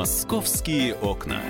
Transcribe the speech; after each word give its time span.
Московские 0.00 0.94
окна. 0.94 1.42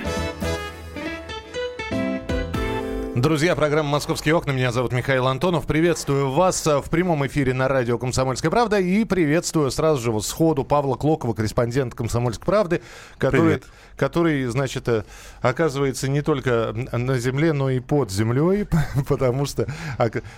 Друзья, 3.15 3.55
программа 3.55 3.91
«Московские 3.91 4.35
окна». 4.35 4.51
Меня 4.51 4.73
зовут 4.73 4.91
Михаил 4.91 5.29
Антонов. 5.29 5.67
Приветствую 5.67 6.33
вас 6.33 6.67
в 6.67 6.91
прямом 6.91 7.25
эфире 7.29 7.55
на 7.55 7.69
радио 7.69 7.97
«Комсомольская 7.97 8.51
правда». 8.51 8.81
И 8.81 9.05
приветствую 9.05 9.71
сразу 9.71 10.03
же 10.03 10.11
вот 10.11 10.27
сходу 10.27 10.65
Павла 10.65 10.97
Клокова, 10.97 11.33
корреспондент 11.33 11.95
«Комсомольской 11.95 12.45
правды», 12.45 12.83
который, 13.19 13.63
который, 13.97 14.47
значит, 14.47 14.89
э, 14.89 15.05
оказывается 15.43 16.09
не 16.09 16.21
только 16.21 16.75
на 16.91 17.21
земле, 17.21 17.53
но 17.53 17.71
и 17.71 17.79
под 17.79 18.11
землей, 18.11 18.67
потому 19.09 19.47
что, 19.47 19.69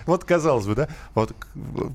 вот 0.04 0.24
казалось 0.24 0.66
бы, 0.66 0.74
да, 0.74 0.88
вот 1.14 1.34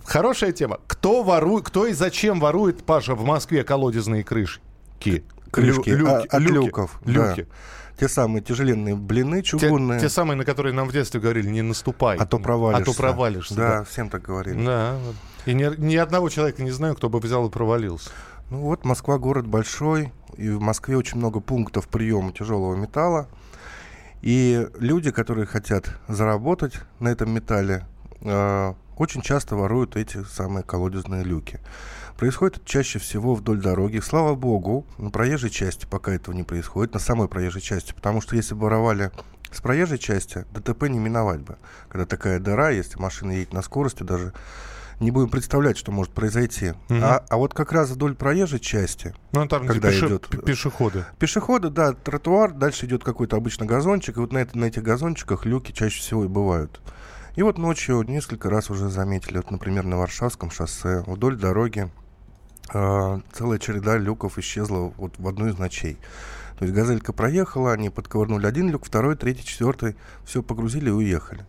хорошая 0.04 0.52
тема. 0.52 0.80
Кто 0.88 1.22
ворует, 1.22 1.66
кто 1.66 1.86
и 1.86 1.94
зачем 1.94 2.40
ворует, 2.40 2.84
Паша, 2.86 3.14
в 3.14 3.24
Москве 3.24 3.64
колодезные 3.64 4.24
крышки? 4.24 5.24
Крышки 5.52 5.90
Лю, 5.90 5.98
люки, 5.98 6.28
от 6.28 6.42
люки, 6.42 6.54
люков. 6.54 7.00
Люки. 7.06 7.44
Да. 7.44 7.56
Те 8.00 8.08
самые 8.08 8.44
тяжеленные 8.44 8.96
блины 8.96 9.42
чугунные. 9.42 10.00
Те, 10.00 10.08
те 10.08 10.10
самые, 10.10 10.38
на 10.38 10.46
которые 10.46 10.74
нам 10.74 10.88
в 10.88 10.94
детстве 10.94 11.20
говорили, 11.20 11.50
не 11.50 11.64
наступай. 11.64 12.18
А 12.18 12.26
то 12.26 12.38
провалишься. 12.38 12.92
А 12.92 12.94
то 12.94 12.98
провалишься. 12.98 13.56
Да, 13.56 13.78
да. 13.80 13.84
всем 13.86 14.10
так 14.10 14.22
говорили. 14.22 14.64
Да. 14.64 14.98
И 15.46 15.54
ни, 15.54 15.64
ни 15.78 15.96
одного 15.96 16.30
человека 16.30 16.62
не 16.62 16.72
знаю, 16.72 16.96
кто 16.96 17.10
бы 17.10 17.20
взял 17.20 17.48
и 17.48 17.50
провалился. 17.50 18.12
Ну 18.50 18.60
вот, 18.60 18.86
Москва 18.86 19.18
город 19.18 19.48
большой, 19.48 20.14
и 20.38 20.50
в 20.50 20.62
Москве 20.62 20.96
очень 20.96 21.18
много 21.18 21.40
пунктов 21.40 21.88
приема 21.88 22.32
тяжелого 22.32 22.76
металла. 22.76 23.28
И 24.22 24.68
люди, 24.80 25.12
которые 25.12 25.46
хотят 25.46 25.90
заработать 26.08 26.74
на 27.00 27.10
этом 27.10 27.32
металле, 27.32 27.86
э, 28.22 28.74
очень 28.98 29.22
часто 29.22 29.56
воруют 29.56 29.96
эти 29.96 30.24
самые 30.24 30.64
колодезные 30.64 31.24
люки. 31.24 31.60
Происходит 32.18 32.66
чаще 32.66 32.98
всего 32.98 33.36
вдоль 33.36 33.62
дороги. 33.62 34.00
Слава 34.00 34.34
богу, 34.34 34.88
на 34.98 35.12
проезжей 35.12 35.52
части 35.52 35.86
пока 35.86 36.14
этого 36.14 36.34
не 36.34 36.44
происходит, 36.44 36.94
на 36.94 37.00
самой 37.00 37.28
проезжей 37.28 37.62
части. 37.62 37.94
Потому 37.94 38.22
что 38.22 38.36
если 38.36 38.56
бы 38.56 38.62
воровали 38.62 39.12
с 39.52 39.62
проезжей 39.62 40.00
части, 40.00 40.46
ДТП 40.52 40.84
не 40.90 40.98
миновать 40.98 41.42
бы. 41.42 41.58
Когда 41.90 42.06
такая 42.06 42.40
дыра, 42.40 42.72
если 42.72 42.98
машина 42.98 43.34
едет 43.34 43.54
на 43.54 43.62
скорости, 43.62 44.02
даже 44.02 44.34
не 45.00 45.12
будем 45.12 45.30
представлять, 45.30 45.78
что 45.78 45.92
может 45.92 46.12
произойти. 46.12 46.70
Угу. 46.90 47.00
А, 47.04 47.24
а 47.30 47.38
вот 47.38 47.54
как 47.54 47.72
раз 47.72 47.92
вдоль 47.92 48.16
проезжей 48.16 48.60
части, 48.60 49.14
ну, 49.32 49.48
там, 49.48 49.68
когда 49.68 49.90
пеше... 49.90 50.08
идет 50.08 50.28
пешеходы. 50.44 51.06
Пешеходы, 51.20 51.70
да, 51.70 51.94
тротуар, 51.94 52.52
дальше 52.52 52.88
идет 52.88 53.04
какой-то 53.04 53.36
обычно 53.36 53.68
газончик, 53.68 54.18
и 54.18 54.20
вот 54.20 54.34
на, 54.34 54.40
это, 54.40 54.58
на 54.58 54.66
этих 54.66 54.82
газончиках 54.82 55.46
люки 55.46 55.72
чаще 55.72 56.00
всего 56.00 56.26
и 56.26 56.28
бывают. 56.28 56.82
И 57.36 57.44
вот 57.44 57.60
ночью 57.60 58.02
несколько 58.02 58.50
раз 58.50 58.72
уже 58.72 58.90
заметили, 58.90 59.38
вот, 59.38 59.52
например, 59.52 59.86
на 59.86 59.98
Варшавском 59.98 60.50
шоссе 60.50 61.04
вдоль 61.06 61.38
дороги 61.38 61.92
целая 62.70 63.60
череда 63.60 63.98
люков 63.98 64.38
исчезла 64.38 64.94
вот 64.98 65.14
в 65.18 65.28
одну 65.28 65.48
из 65.48 65.58
ночей. 65.58 65.98
То 66.58 66.66
есть 66.66 66.76
газелька 66.76 67.14
проехала, 67.14 67.72
они 67.72 67.90
подковырнули 67.90 68.48
один 68.48 68.70
люк, 68.70 68.86
второй, 68.86 69.16
третий, 69.16 69.46
четвертый, 69.46 69.96
все 70.26 70.42
погрузили 70.42 70.90
и 70.90 70.92
уехали. 70.92 71.46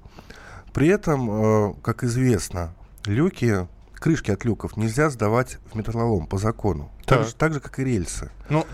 При 0.75 0.89
этом, 0.89 1.31
э, 1.31 1.75
как 1.83 2.05
известно, 2.05 2.75
люки, 3.07 3.67
крышки 3.95 4.31
от 4.31 4.45
люков 4.45 4.77
нельзя 4.77 5.09
сдавать 5.11 5.59
в 5.73 5.75
металлолом 5.77 6.27
по 6.27 6.39
закону. 6.39 6.91
Так. 7.07 7.19
Так, 7.19 7.27
же, 7.27 7.35
так 7.35 7.55
же, 7.55 7.61
как 7.61 7.79
и 7.79 7.85
рельсы. 7.85 8.31
Ну, 8.51 8.67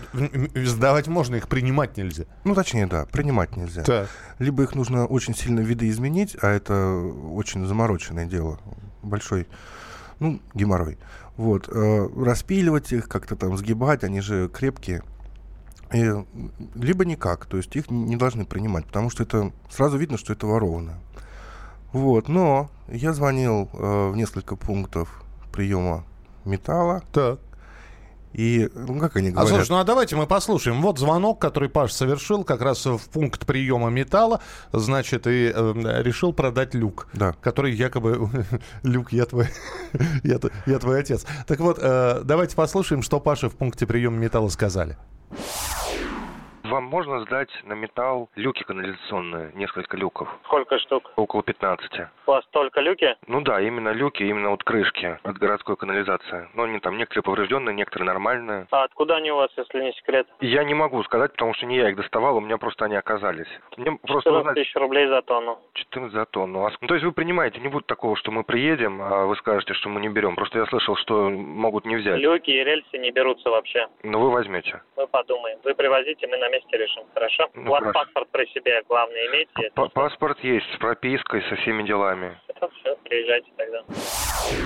сдавать 0.55 1.07
можно, 1.07 1.35
их 1.35 1.47
принимать 1.47 1.95
нельзя. 1.95 2.25
Ну, 2.43 2.53
точнее, 2.53 2.85
да, 2.85 3.05
принимать 3.05 3.55
нельзя. 3.55 3.83
Так. 3.83 4.09
Либо 4.39 4.63
их 4.63 4.75
нужно 4.75 5.05
очень 5.05 5.35
сильно 5.35 5.61
видоизменить, 5.61 6.35
а 6.41 6.49
это 6.49 6.99
очень 7.31 7.65
замороченное 7.65 8.25
дело. 8.25 8.59
Большой, 9.01 9.47
ну, 10.19 10.41
геморрой. 10.53 10.97
Вот, 11.37 11.67
э, 11.67 12.09
распиливать 12.15 12.91
их, 12.93 13.07
как-то 13.09 13.35
там 13.35 13.57
сгибать, 13.57 14.03
они 14.03 14.21
же 14.21 14.49
крепкие. 14.49 15.03
И, 15.93 16.11
либо 16.75 17.05
никак, 17.05 17.45
то 17.45 17.57
есть 17.57 17.75
их 17.75 17.89
не 17.91 18.15
должны 18.15 18.45
принимать, 18.45 18.85
потому 18.85 19.09
что 19.09 19.23
это 19.23 19.51
сразу 19.69 19.97
видно, 19.97 20.17
что 20.17 20.33
это 20.33 20.47
ворованное. 20.47 20.99
Вот, 21.91 22.27
но 22.27 22.69
я 22.87 23.13
звонил 23.13 23.69
э, 23.73 24.09
в 24.09 24.15
несколько 24.15 24.55
пунктов 24.55 25.23
приема 25.51 26.03
металла. 26.43 27.03
Так. 27.11 27.39
И, 28.35 28.69
ну, 28.75 28.99
как 28.99 29.15
они 29.15 29.31
говорят... 29.31 29.49
А 29.49 29.55
слушай, 29.55 29.69
ну 29.69 29.77
а 29.77 29.85
давайте 29.85 30.17
мы 30.17 30.27
послушаем. 30.27 30.81
Вот 30.81 30.99
звонок, 30.99 31.39
который 31.39 31.69
Паш 31.69 31.93
совершил 31.93 32.43
как 32.43 32.61
раз 32.61 32.85
в 32.85 32.99
пункт 33.09 33.45
приема 33.45 33.89
металла, 33.89 34.41
значит, 34.73 35.25
и 35.25 35.53
э, 35.55 36.01
решил 36.03 36.33
продать 36.33 36.73
люк, 36.73 37.07
да. 37.13 37.33
который 37.41 37.73
якобы... 37.73 38.29
люк, 38.83 39.13
я 39.13 39.25
твой, 39.25 39.47
я, 40.23 40.37
я 40.65 40.79
твой 40.79 40.99
отец. 40.99 41.25
Так 41.47 41.61
вот, 41.61 41.79
э, 41.81 42.21
давайте 42.25 42.57
послушаем, 42.57 43.03
что 43.03 43.21
Паше 43.21 43.47
в 43.47 43.55
пункте 43.55 43.87
приема 43.87 44.17
металла 44.17 44.49
сказали. 44.49 44.97
Вам 46.69 46.85
можно 46.85 47.19
сдать 47.19 47.51
на 47.63 47.73
металл 47.73 48.29
люки 48.35 48.63
канализационные, 48.63 49.51
несколько 49.53 49.97
люков. 49.97 50.27
Сколько 50.45 50.79
штук? 50.79 51.11
Около 51.15 51.43
15. 51.43 52.07
У 52.25 52.31
вас 52.31 52.43
только 52.49 52.81
люки? 52.81 53.15
Ну 53.27 53.41
да, 53.41 53.61
именно 53.61 53.89
люки, 53.89 54.23
именно 54.23 54.49
вот 54.49 54.63
крышки 54.63 55.19
от 55.21 55.37
городской 55.37 55.77
канализации. 55.77 56.49
Но 56.55 56.63
они 56.63 56.79
там 56.79 56.97
некоторые 56.97 57.21
поврежденные, 57.21 57.75
некоторые 57.75 58.07
нормальные. 58.07 58.65
А 58.71 58.83
откуда 58.83 59.17
они 59.17 59.31
у 59.31 59.35
вас, 59.35 59.51
если 59.55 59.79
не 59.79 59.93
секрет? 59.93 60.27
Я 60.39 60.63
не 60.63 60.73
могу 60.73 61.03
сказать, 61.03 61.33
потому 61.33 61.53
что 61.53 61.67
не 61.67 61.77
я 61.77 61.89
их 61.89 61.97
доставал, 61.97 62.37
у 62.37 62.41
меня 62.41 62.57
просто 62.57 62.85
они 62.85 62.95
оказались. 62.95 63.47
Мне 63.77 63.91
просто 64.01 64.31
14 64.31 64.39
узнать... 64.39 64.55
тысяч 64.55 64.75
рублей 64.75 65.07
за 65.07 65.21
тонну. 65.21 65.59
14 65.73 66.13
за 66.13 66.25
тонну. 66.25 66.67
Ну, 66.81 66.87
то 66.87 66.95
есть 66.95 67.05
вы 67.05 67.11
принимаете, 67.11 67.59
не 67.59 67.67
будет 67.67 67.85
такого, 67.85 68.15
что 68.15 68.31
мы 68.31 68.43
приедем, 68.43 68.99
а 69.03 69.25
вы 69.27 69.35
скажете, 69.35 69.75
что 69.75 69.89
мы 69.89 70.01
не 70.01 70.09
берем. 70.09 70.35
Просто 70.35 70.57
я 70.57 70.65
слышал, 70.65 70.95
что 70.95 71.29
могут 71.29 71.85
не 71.85 71.95
взять. 71.95 72.19
Люки 72.19 72.49
и 72.49 72.63
рельсы 72.63 72.97
не 72.97 73.11
берутся 73.11 73.51
вообще. 73.51 73.87
Ну 74.01 74.19
вы 74.19 74.31
возьмете. 74.31 74.81
Мы 74.97 75.05
подумаем. 75.05 75.59
Вы 75.63 75.75
привозите, 75.75 76.25
мы 76.25 76.37
на 76.37 76.54
месте 76.55 76.77
решим. 76.77 77.03
Хорошо? 77.13 77.43
Ну, 77.55 77.69
У 77.69 77.71
вас 77.71 77.79
хорошо. 77.83 77.99
паспорт 77.99 78.27
при 78.31 78.45
себе, 78.53 78.81
главное, 78.89 79.21
имейте. 79.27 79.71
Паспорт 79.93 80.37
есть, 80.43 80.65
с 80.75 80.77
пропиской, 80.79 81.41
со 81.49 81.55
всеми 81.57 81.83
делами. 81.87 82.37
Это 82.47 82.69
все, 82.79 82.95
приезжайте 83.03 83.47
тогда. 83.57 83.79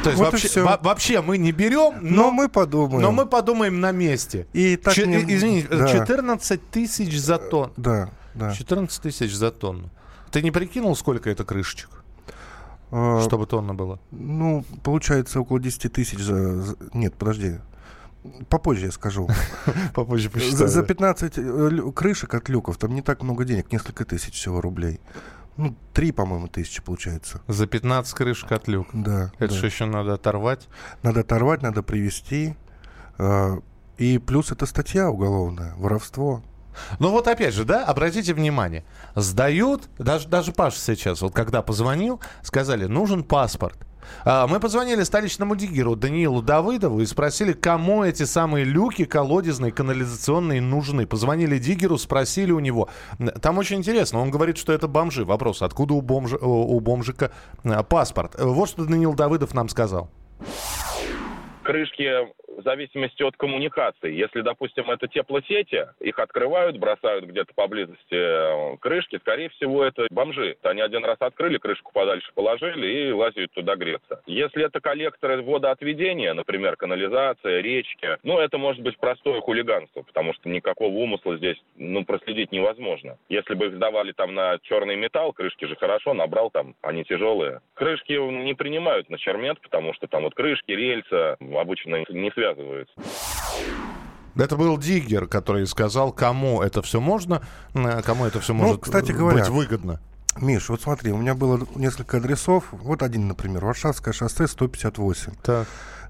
То 0.04 0.10
есть 0.10 0.20
вот 0.22 0.32
вообще, 0.32 0.62
во- 0.62 0.78
вообще 0.82 1.22
мы 1.22 1.38
не 1.38 1.52
берем, 1.52 1.94
но, 2.02 2.26
но 2.26 2.32
мы 2.32 2.50
подумаем. 2.50 3.02
Но 3.02 3.12
мы 3.12 3.26
подумаем 3.26 3.80
на 3.80 3.92
месте. 3.92 4.48
И 4.54 4.78
так 4.78 4.94
Ч- 4.94 5.08
не... 5.08 5.18
Извините, 5.18 5.68
да. 5.70 5.88
14 5.88 6.70
тысяч 6.72 7.18
за 7.20 7.38
тонну. 7.38 7.74
Да, 7.78 8.10
да. 8.36 8.54
14 8.54 9.02
тысяч 9.04 9.32
за 9.34 9.52
тонну. 9.52 9.90
Ты 10.32 10.42
не 10.44 10.52
прикинул, 10.52 10.96
сколько 10.96 11.30
это 11.30 11.44
крышечек? 11.44 11.90
А, 12.92 13.22
Чтобы 13.22 13.46
тонна 13.48 13.74
было. 13.74 14.00
Ну, 14.12 14.64
получается 14.84 15.40
около 15.40 15.60
10 15.60 15.92
тысяч 15.94 16.20
за... 16.20 16.76
Нет, 16.94 17.16
подожди. 17.18 17.60
Попозже 18.50 18.88
я 18.88 18.92
скажу. 18.92 19.30
Попозже 19.94 20.30
посчитаю. 20.30 20.68
За 20.68 20.84
15 20.84 21.34
э, 21.38 21.92
крышек 21.96 22.34
от 22.34 22.50
люков 22.50 22.78
там 22.78 22.94
не 22.94 23.02
так 23.02 23.24
много 23.24 23.46
денег, 23.46 23.72
несколько 23.72 24.06
тысяч 24.06 24.34
всего 24.34 24.62
рублей. 24.62 25.00
Ну, 25.58 25.76
три, 25.94 26.12
по-моему, 26.12 26.48
тысячи 26.48 26.82
получается. 26.82 27.42
За 27.48 27.68
15 27.68 28.14
крышек 28.14 28.52
от 28.52 28.68
люк? 28.68 28.88
Да. 28.94 29.32
Это 29.40 29.54
да. 29.54 29.60
же 29.60 29.66
еще 29.66 29.86
надо 29.86 30.14
оторвать? 30.14 30.68
Надо 31.04 31.22
оторвать, 31.22 31.62
надо 31.62 31.82
привезти. 31.82 32.56
Э, 33.18 33.60
и 33.98 34.18
плюс 34.18 34.52
это 34.52 34.66
статья 34.66 35.10
уголовная, 35.10 35.76
воровство. 35.76 36.42
Ну 37.00 37.12
вот 37.12 37.28
опять 37.28 37.54
же, 37.54 37.66
да, 37.66 37.86
обратите 37.86 38.34
внимание, 38.34 38.86
сдают, 39.16 39.90
даже, 39.98 40.28
даже 40.28 40.54
Паша 40.54 40.80
сейчас, 40.80 41.22
вот 41.22 41.34
когда 41.34 41.62
позвонил, 41.62 42.22
сказали, 42.42 42.86
нужен 42.86 43.24
паспорт. 43.24 43.78
А, 44.26 44.48
мы 44.48 44.60
позвонили 44.60 45.04
столичному 45.04 45.56
диггеру 45.56 45.96
Даниилу 45.96 46.42
Давыдову 46.42 47.02
и 47.02 47.06
спросили, 47.06 47.54
кому 47.54 48.04
эти 48.04 48.24
самые 48.24 48.66
люки 48.66 49.06
колодезные, 49.06 49.72
канализационные 49.72 50.62
нужны. 50.62 51.06
Позвонили 51.08 51.58
диггеру, 51.58 51.98
спросили 51.98 52.52
у 52.52 52.60
него. 52.60 52.90
Там 53.42 53.58
очень 53.58 53.78
интересно. 53.78 54.20
Он 54.20 54.32
говорит, 54.32 54.58
что 54.58 54.74
это 54.74 54.88
бомжи. 54.88 55.26
Вопрос, 55.26 55.62
откуда 55.62 55.94
у, 55.94 56.02
бомжа, 56.02 56.38
у 56.38 56.80
бомжика 56.80 57.32
а, 57.64 57.84
паспорт? 57.84 58.36
Вот 58.40 58.70
что 58.70 58.86
Даниил 58.86 59.14
Давыдов 59.14 59.54
нам 59.54 59.70
сказал. 59.70 60.10
Крышки 61.70 62.28
в 62.48 62.64
зависимости 62.64 63.22
от 63.22 63.38
коммуникации. 63.38 64.12
Если, 64.12 64.42
допустим, 64.42 64.90
это 64.90 65.08
теплосети, 65.08 65.88
их 66.00 66.18
открывают, 66.18 66.80
бросают 66.80 67.26
где-то 67.26 67.54
поблизости 67.54 68.00
э, 68.10 68.78
крышки, 68.78 69.20
скорее 69.20 69.50
всего, 69.50 69.84
это 69.84 70.08
бомжи. 70.10 70.58
Они 70.64 70.82
один 70.82 71.06
раз 71.06 71.18
открыли, 71.20 71.60
крышку 71.60 71.92
подальше 71.94 72.32
положили 72.34 72.88
и 72.88 73.12
лазят 73.12 73.52
туда 73.52 73.76
греться. 73.76 74.24
Если 74.26 74.66
это 74.66 74.82
коллекторы 74.82 75.44
водоотведения, 75.44 76.34
например, 76.34 76.76
канализация, 76.76 77.62
речки, 77.62 78.18
ну, 78.24 78.40
это 78.40 78.58
может 78.58 78.82
быть 78.82 78.98
простое 78.98 79.40
хулиганство, 79.40 80.02
потому 80.02 80.34
что 80.34 80.50
никакого 80.50 80.92
умысла 80.92 81.38
здесь, 81.38 81.62
ну, 81.76 82.04
проследить 82.04 82.52
невозможно. 82.52 83.18
Если 83.30 83.54
бы 83.54 83.68
их 83.68 83.76
сдавали 83.76 84.12
там 84.12 84.34
на 84.34 84.58
черный 84.64 84.96
металл, 84.96 85.34
крышки 85.34 85.66
же 85.66 85.76
хорошо, 85.76 86.16
набрал 86.16 86.50
там, 86.50 86.76
они 86.82 87.04
тяжелые. 87.04 87.62
Крышки 87.76 88.14
не 88.14 88.56
принимают 88.56 89.10
на 89.12 89.20
чермет, 89.20 89.62
потому 89.62 89.94
что 89.94 90.08
там 90.08 90.24
вот 90.24 90.34
крышки, 90.34 90.72
рельсы 90.72 91.38
обычно 91.60 92.04
не 92.10 92.32
связываются. 92.32 92.94
Это 94.36 94.56
был 94.56 94.78
Диггер, 94.78 95.28
который 95.28 95.68
сказал, 95.68 96.12
кому 96.12 96.62
это 96.62 96.82
все 96.82 97.02
можно, 97.02 97.42
э, 97.74 98.02
кому 98.04 98.26
это 98.26 98.40
все 98.40 98.54
ну, 98.54 98.64
может 98.64 98.82
кстати 98.82 99.12
говоря, 99.12 99.40
быть 99.40 99.50
выгодно. 99.50 100.00
Миш, 100.38 100.70
вот 100.70 100.82
смотри, 100.82 101.12
у 101.12 101.18
меня 101.18 101.36
было 101.36 101.60
несколько 101.76 102.18
адресов. 102.18 102.66
Вот 102.72 103.04
один, 103.04 103.28
например, 103.28 103.66
Варшавское 103.66 104.14
шоссе 104.14 104.48
158. 104.48 105.34
Так. 105.44 105.68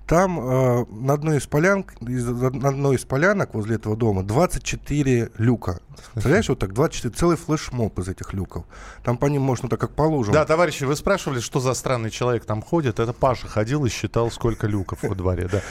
Там 0.09 0.39
э, 0.39 0.85
на, 0.89 1.13
одной 1.13 1.37
из 1.37 1.45
полянок, 1.45 1.93
из, 2.01 2.25
на 2.25 2.69
одной 2.69 2.95
из 2.95 3.05
полянок 3.05 3.53
возле 3.53 3.75
этого 3.75 3.95
дома 3.95 4.23
24 4.23 5.29
люка. 5.37 5.81
Представляешь, 6.13 6.49
вот 6.49 6.57
так 6.57 6.73
24, 6.73 7.13
целый 7.13 7.37
флешмоб 7.37 7.99
из 7.99 8.07
этих 8.07 8.33
люков. 8.33 8.65
Там 9.03 9.19
по 9.19 9.27
ним 9.27 9.43
можно 9.43 9.69
так 9.69 9.79
как 9.79 9.91
по 9.91 10.01
лужам. 10.01 10.33
Да, 10.33 10.45
товарищи, 10.45 10.83
вы 10.83 10.95
спрашивали, 10.95 11.39
что 11.39 11.59
за 11.59 11.75
странный 11.75 12.09
человек 12.09 12.45
там 12.45 12.63
ходит. 12.63 12.99
Это 12.99 13.13
Паша 13.13 13.47
ходил 13.47 13.85
и 13.85 13.89
считал, 13.89 14.31
сколько 14.31 14.65
люков 14.65 15.03
во 15.03 15.13
дворе, 15.13 15.47
да. 15.47 15.61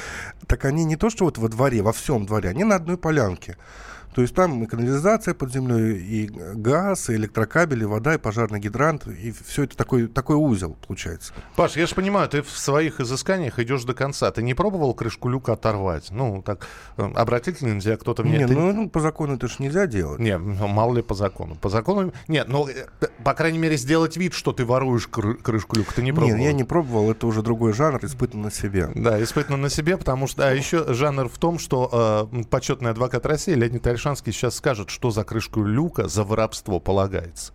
Так 0.47 0.67
они 0.67 0.85
не 0.85 0.95
то, 0.95 1.11
что 1.11 1.25
вот 1.25 1.37
во 1.37 1.49
дворе, 1.49 1.83
во 1.83 1.93
всем 1.93 2.25
дворе, 2.25 2.51
они 2.51 2.63
на 2.63 2.77
одной 2.77 2.97
полянке. 2.97 3.57
То 4.15 4.23
есть 4.23 4.35
там 4.35 4.63
и 4.63 4.67
канализация 4.67 5.35
под 5.35 5.53
землей, 5.53 5.99
и 5.99 6.27
газ, 6.55 7.11
и 7.11 7.15
электрокабели, 7.15 7.85
вода, 7.85 8.15
и 8.15 8.19
пожарный 8.19 8.61
гидрант, 8.61 9.07
и 9.07 9.33
все 9.47 9.65
это 9.65 9.77
такой, 9.77 10.09
такой 10.09 10.37
узел 10.37 10.77
получается. 10.87 11.33
Паш, 11.57 11.77
я 11.77 11.87
же 11.87 11.95
понимаю, 11.95 12.29
ты 12.29 12.43
в 12.43 12.51
своих 12.51 13.01
изысканиях 13.01 13.59
идешь 13.59 13.85
до 13.85 13.95
конца. 13.95 14.31
Ты 14.31 14.43
не 14.43 14.55
пробовал 14.55 14.95
крышку 14.95 15.29
люка 15.29 15.53
оторвать? 15.53 16.11
Ну, 16.11 16.43
так, 16.43 16.67
э, 16.97 17.03
обратить 17.15 17.63
ли 17.63 17.71
нельзя, 17.71 17.97
кто-то 17.97 18.23
мне... 18.25 18.39
Не, 18.39 18.47
ты... 18.47 18.55
ну, 18.55 18.73
ну, 18.73 18.89
по 18.89 19.01
закону 19.01 19.35
это 19.35 19.49
же 19.49 19.57
нельзя 19.59 19.87
делать. 19.87 20.19
Не, 20.19 20.39
ну, 20.39 20.67
мало 20.67 20.95
ли 20.95 21.03
по 21.03 21.15
закону. 21.15 21.55
По 21.57 21.69
закону... 21.69 22.13
Нет, 22.27 22.49
ну, 22.49 22.69
э, 22.69 22.87
по 23.25 23.35
крайней 23.35 23.59
мере, 23.59 23.77
сделать 23.77 24.17
вид, 24.17 24.35
что 24.35 24.53
ты 24.53 24.65
воруешь 24.65 25.09
кры- 25.11 25.35
крышку 25.35 25.77
люка, 25.77 25.95
ты 25.95 26.03
не 26.03 26.13
пробовал? 26.13 26.37
Нет, 26.37 26.47
я 26.47 26.53
не 26.53 26.65
пробовал, 26.65 27.11
это 27.11 27.27
уже 27.27 27.43
другой 27.43 27.73
жанр, 27.73 28.05
испытан 28.05 28.43
на 28.43 28.51
себе. 28.51 28.91
Да, 28.95 29.23
испытано 29.23 29.57
на 29.57 29.71
себе, 29.71 29.97
потому 29.97 30.27
что... 30.27 30.49
А 30.49 30.53
еще 30.53 30.93
жанр 30.93 31.29
в 31.29 31.39
том, 31.39 31.59
что 31.59 32.29
э, 32.33 32.43
почетный 32.51 32.91
адвокат 32.91 33.27
России 33.27 33.55
Леонид 33.55 33.87
Альшанский 33.99 34.33
сейчас 34.33 34.59
скажет, 34.59 34.91
что 34.91 35.11
за 35.11 35.25
крышку 35.25 35.65
люка 35.65 36.07
за 36.07 36.23
воровство 36.23 36.79
полагается. 36.79 37.53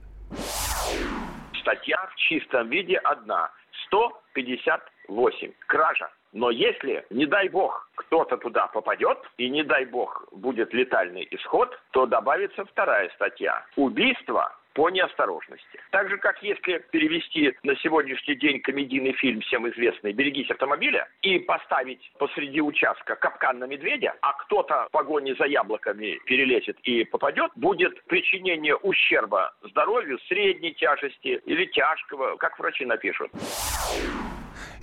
Статья 1.61 1.95
в 2.11 2.15
чистом 2.15 2.67
виде 2.67 2.97
одна. 2.97 3.49
158. 3.87 5.53
Кража. 5.67 6.09
Но 6.33 6.49
если, 6.49 7.05
не 7.11 7.25
дай 7.25 7.47
бог, 7.47 7.89
кто-то 7.95 8.35
туда 8.35 8.67
попадет, 8.67 9.19
и 9.37 9.49
не 9.49 9.63
дай 9.63 9.85
бог 9.85 10.25
будет 10.33 10.73
летальный 10.73 11.25
исход, 11.31 11.69
то 11.91 12.05
добавится 12.05 12.65
вторая 12.65 13.09
статья. 13.15 13.63
Убийство 13.77 14.53
по 14.73 14.89
неосторожности. 14.89 15.79
Так 15.91 16.09
же, 16.09 16.17
как 16.17 16.41
если 16.41 16.83
перевести 16.91 17.53
на 17.63 17.75
сегодняшний 17.77 18.35
день 18.35 18.61
комедийный 18.61 19.13
фильм, 19.13 19.41
всем 19.41 19.69
известный 19.69 20.13
«Берегись 20.13 20.49
автомобиля» 20.49 21.07
и 21.21 21.39
поставить 21.39 22.11
посреди 22.17 22.61
участка 22.61 23.15
капкан 23.15 23.59
на 23.59 23.65
медведя, 23.65 24.15
а 24.21 24.33
кто-то 24.33 24.87
в 24.89 24.91
погоне 24.91 25.35
за 25.35 25.45
яблоками 25.45 26.19
перелезет 26.25 26.77
и 26.83 27.03
попадет, 27.03 27.51
будет 27.55 28.03
причинение 28.05 28.75
ущерба 28.75 29.53
здоровью 29.69 30.19
средней 30.27 30.73
тяжести 30.73 31.41
или 31.45 31.65
тяжкого, 31.65 32.35
как 32.37 32.57
врачи 32.59 32.85
напишут. 32.85 33.31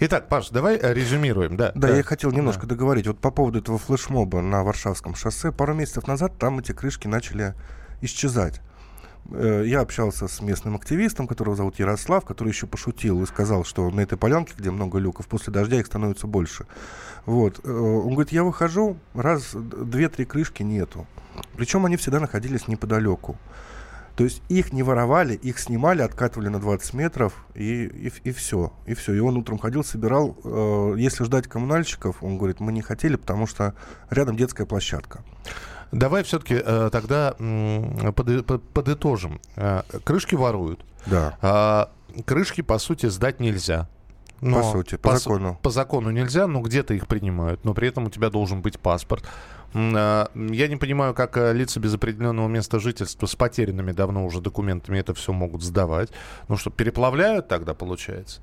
Итак, 0.01 0.29
Паш, 0.29 0.49
давай 0.49 0.77
э, 0.77 0.95
резюмируем. 0.95 1.57
Да, 1.57 1.73
да, 1.75 1.89
да. 1.89 1.97
я 1.97 2.03
хотел 2.03 2.31
немножко 2.33 2.63
да. 2.63 2.75
договорить. 2.75 3.07
Вот 3.07 3.21
по 3.21 3.31
поводу 3.31 3.59
этого 3.59 3.79
флешмоба 3.79 4.41
на 4.41 4.65
Варшавском 4.65 5.15
шоссе. 5.15 5.53
Пару 5.53 5.75
месяцев 5.75 6.07
назад 6.07 6.39
там 6.39 6.59
эти 6.59 6.73
крышки 6.73 7.07
начали 7.07 7.55
исчезать. 8.01 8.61
Э, 9.31 9.65
я 9.67 9.81
общался 9.81 10.29
с 10.29 10.41
местным 10.41 10.77
активистом, 10.77 11.27
которого 11.27 11.57
зовут 11.57 11.79
Ярослав, 11.79 12.25
который 12.25 12.49
еще 12.51 12.67
пошутил 12.67 13.23
и 13.23 13.27
сказал, 13.27 13.65
что 13.65 13.91
на 13.91 14.01
этой 14.01 14.19
полянке, 14.19 14.55
где 14.57 14.71
много 14.71 14.99
люков, 14.99 15.27
после 15.27 15.53
дождя 15.53 15.79
их 15.79 15.87
становится 15.87 16.27
больше. 16.27 16.67
Вот. 17.27 17.61
Э, 17.65 17.71
он 17.71 18.13
говорит, 18.15 18.33
я 18.33 18.45
выхожу, 18.45 18.97
раз, 19.15 19.51
две-три 19.55 20.25
крышки 20.25 20.63
нету. 20.63 21.07
Причем 21.57 21.87
они 21.87 21.97
всегда 21.97 22.21
находились 22.21 22.69
неподалеку. 22.69 23.37
То 24.17 24.25
есть 24.25 24.43
их 24.49 24.73
не 24.73 24.83
воровали, 24.83 25.35
их 25.35 25.59
снимали, 25.59 26.03
откатывали 26.03 26.49
на 26.49 26.61
20 26.61 26.93
метров, 26.95 27.33
и, 27.55 27.85
и, 27.85 28.13
и 28.25 28.33
все. 28.33 28.73
И 28.85 28.95
все. 28.95 29.15
И 29.15 29.19
он 29.19 29.37
утром 29.37 29.59
ходил, 29.59 29.85
собирал. 29.85 30.37
Э, 30.45 30.95
если 30.99 31.25
ждать 31.25 31.47
коммунальщиков, 31.47 32.23
он 32.23 32.37
говорит, 32.37 32.61
мы 32.61 32.73
не 32.73 32.83
хотели, 32.83 33.17
потому 33.17 33.47
что 33.47 33.75
рядом 34.11 34.37
детская 34.37 34.67
площадка. 34.67 35.25
Давай 35.93 36.23
все-таки 36.23 36.55
э, 36.55 36.89
тогда 36.93 37.35
э, 37.39 38.13
под, 38.13 38.47
под, 38.47 38.63
подытожим. 38.71 39.41
Э, 39.57 39.83
крышки 40.05 40.35
воруют. 40.35 40.85
Да. 41.07 41.37
Э, 41.43 42.23
крышки, 42.25 42.61
по 42.61 42.79
сути, 42.79 43.07
сдать 43.07 43.41
нельзя. 43.41 43.89
Но 44.41 44.63
по 44.63 44.73
сути, 44.73 44.97
по, 44.97 45.11
по 45.11 45.19
закону. 45.19 45.59
По 45.63 45.71
закону 45.71 46.11
нельзя, 46.11 46.47
но 46.47 46.61
где-то 46.61 46.95
их 46.95 47.07
принимают. 47.07 47.65
Но 47.65 47.75
при 47.75 47.89
этом 47.89 48.07
у 48.07 48.11
тебя 48.11 48.31
должен 48.31 48.63
быть 48.63 48.79
паспорт. 48.79 49.25
Э, 49.75 50.27
я 50.35 50.69
не 50.69 50.77
понимаю, 50.77 51.15
как 51.15 51.37
э, 51.37 51.53
лица 51.53 51.81
без 51.81 51.95
определенного 51.95 52.49
места 52.49 52.81
жительства 52.81 53.27
с 53.27 53.35
потерянными 53.35 53.93
давно 53.93 54.25
уже 54.25 54.41
документами 54.41 54.99
это 54.99 55.15
все 55.15 55.33
могут 55.33 55.63
сдавать. 55.63 56.11
Ну 56.49 56.57
что, 56.57 56.71
переплавляют 56.71 57.49
тогда, 57.49 57.75
получается? 57.75 58.41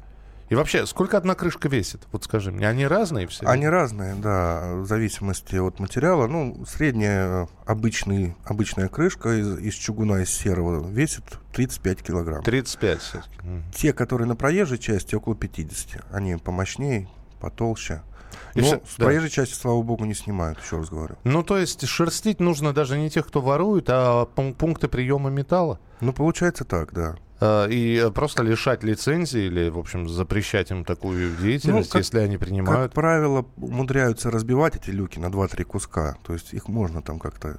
И 0.50 0.56
вообще, 0.56 0.86
сколько 0.86 1.18
одна 1.18 1.36
крышка 1.36 1.68
весит? 1.68 2.08
Вот 2.12 2.24
скажи 2.24 2.52
мне, 2.52 2.68
они 2.68 2.88
разные 2.88 3.28
все? 3.28 3.46
Они 3.46 3.68
разные, 3.68 4.16
да, 4.16 4.76
в 4.76 4.86
зависимости 4.86 5.56
от 5.56 5.80
материала. 5.80 6.28
Ну, 6.28 6.66
средняя 6.66 7.50
обычный, 7.66 8.36
обычная 8.46 8.88
крышка 8.88 9.40
из, 9.40 9.60
из 9.60 9.74
чугуна, 9.74 10.22
из 10.24 10.30
серого, 10.30 10.88
весит 10.90 11.24
35 11.54 12.02
килограмм. 12.02 12.44
35 12.44 13.02
все-таки. 13.02 13.38
Те, 13.74 13.92
которые 13.92 14.28
на 14.28 14.36
проезжей 14.36 14.78
части, 14.78 15.16
около 15.16 15.36
50. 15.36 16.06
Они 16.12 16.36
помощнее, 16.38 17.10
потолще. 17.42 18.02
И 18.54 18.62
Но 18.62 18.66
все, 18.66 18.82
с 18.88 18.98
да. 18.98 19.06
проезжей 19.06 19.30
части, 19.30 19.54
слава 19.54 19.82
богу, 19.82 20.06
не 20.06 20.14
снимают, 20.14 20.60
еще 20.62 20.78
раз 20.78 20.90
говорю. 20.90 21.16
Ну, 21.24 21.44
то 21.44 21.58
есть 21.58 21.86
шерстить 21.86 22.40
нужно 22.40 22.74
даже 22.74 22.98
не 22.98 23.10
тех, 23.10 23.28
кто 23.28 23.42
ворует, 23.42 23.86
а 23.90 24.26
пункты 24.26 24.88
приема 24.88 25.30
металла? 25.30 25.80
Ну, 26.00 26.14
получается 26.14 26.64
так, 26.64 26.94
да. 26.94 27.16
А, 27.40 27.68
и 27.68 28.10
просто 28.14 28.44
лишать 28.44 28.84
лицензии 28.84 29.42
или, 29.42 29.70
в 29.70 29.78
общем, 29.78 30.10
запрещать 30.10 30.72
им 30.72 30.84
такую 30.84 31.36
деятельность, 31.38 31.90
ну, 31.90 31.94
как, 31.94 32.02
если 32.02 32.20
они 32.20 32.38
принимают? 32.38 32.84
Как 32.84 32.94
правило, 32.94 33.46
умудряются 33.58 34.32
разбивать 34.32 34.76
эти 34.76 34.90
люки 34.90 35.20
на 35.20 35.28
2-3 35.28 35.64
куска. 35.64 36.18
То 36.26 36.34
есть 36.34 36.54
их 36.54 36.68
можно 36.68 37.02
там 37.02 37.20
как-то 37.20 37.50
э, 37.50 37.58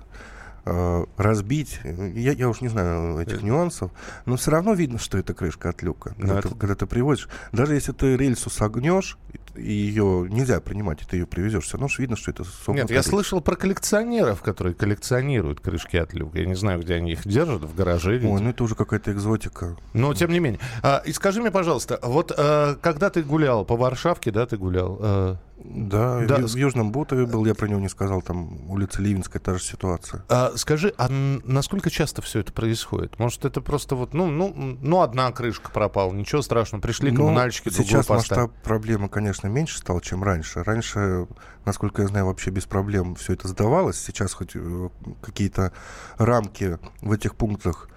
разбить. 1.16 1.80
Я, 1.84 2.32
я 2.32 2.48
уж 2.48 2.60
не 2.60 2.68
знаю 2.68 3.18
этих 3.20 3.42
нюансов, 3.42 3.90
но 4.26 4.36
все 4.36 4.50
равно 4.50 4.74
видно, 4.74 4.98
что 4.98 5.18
это 5.18 5.34
крышка 5.34 5.70
от 5.70 5.82
люка. 5.82 6.14
Когда, 6.18 6.40
ты, 6.40 6.48
это... 6.48 6.56
когда 6.56 6.74
ты 6.74 6.86
приводишь, 6.86 7.28
даже 7.52 7.74
если 7.74 7.92
ты 7.92 8.16
рельсу 8.16 8.50
согнешь, 8.50 9.18
и 9.58 9.72
ее 9.72 10.26
нельзя 10.30 10.60
принимать, 10.60 11.02
и 11.02 11.04
ты 11.04 11.16
ее 11.16 11.26
привезешь, 11.26 11.64
все 11.64 11.76
равно 11.76 11.88
видно, 11.98 12.16
что 12.16 12.30
это 12.30 12.44
Нет, 12.68 12.90
я 12.90 13.02
слышал 13.02 13.40
про 13.40 13.56
коллекционеров, 13.56 14.40
которые 14.42 14.74
коллекционируют 14.74 15.60
крышки 15.60 15.96
от 15.96 16.14
люка. 16.14 16.38
Я 16.38 16.46
не 16.46 16.54
знаю, 16.54 16.80
где 16.80 16.94
они 16.94 17.12
их 17.12 17.26
держат, 17.26 17.62
в 17.62 17.74
гараже. 17.74 18.20
Ой, 18.24 18.40
ну 18.40 18.50
это 18.50 18.64
уже 18.64 18.74
какая-то 18.74 19.12
экзотика. 19.12 19.76
Но 19.92 20.14
тем 20.14 20.30
не 20.30 20.38
менее. 20.38 20.60
А, 20.82 21.02
и 21.04 21.12
скажи 21.12 21.40
мне, 21.40 21.50
пожалуйста, 21.50 21.98
вот 22.02 22.32
а, 22.36 22.76
когда 22.76 23.10
ты 23.10 23.22
гулял 23.22 23.64
по 23.64 23.76
Варшавке, 23.76 24.30
да, 24.30 24.46
ты 24.46 24.56
гулял? 24.56 24.98
А, 25.00 25.36
да, 25.64 26.20
да, 26.20 26.36
в, 26.38 26.54
Южном 26.54 26.92
Бутове 26.92 27.26
был, 27.26 27.44
я 27.44 27.54
про 27.54 27.66
него 27.66 27.80
не 27.80 27.88
сказал, 27.88 28.22
там 28.22 28.70
улица 28.70 29.02
Ливинская, 29.02 29.40
та 29.40 29.54
же 29.54 29.62
ситуация. 29.62 30.24
А, 30.28 30.52
скажи, 30.56 30.94
а 30.96 31.08
насколько 31.08 31.90
часто 31.90 32.22
все 32.22 32.40
это 32.40 32.52
происходит? 32.52 33.18
Может, 33.18 33.44
это 33.44 33.60
просто 33.60 33.96
вот, 33.96 34.14
ну, 34.14 34.26
ну, 34.26 34.78
ну 34.80 35.00
одна 35.02 35.30
крышка 35.32 35.70
пропала, 35.70 36.12
ничего 36.12 36.42
страшного, 36.42 36.80
пришли 36.80 37.10
ну, 37.10 37.18
коммунальщики, 37.18 37.68
ну, 37.68 37.84
Сейчас 37.84 38.08
масштаб 38.08 38.52
проблемы, 38.62 39.08
конечно, 39.08 39.48
меньше 39.48 39.78
стал, 39.78 40.00
чем 40.00 40.22
раньше. 40.22 40.62
Раньше, 40.62 41.26
насколько 41.64 42.02
я 42.02 42.08
знаю, 42.08 42.26
вообще 42.26 42.50
без 42.50 42.64
проблем 42.64 43.14
все 43.16 43.32
это 43.32 43.48
сдавалось. 43.48 44.00
Сейчас 44.00 44.32
хоть 44.34 44.52
э, 44.54 44.88
какие-то 45.20 45.72
рамки 46.16 46.78
в 47.00 47.12
этих 47.12 47.34
пунктах 47.34 47.88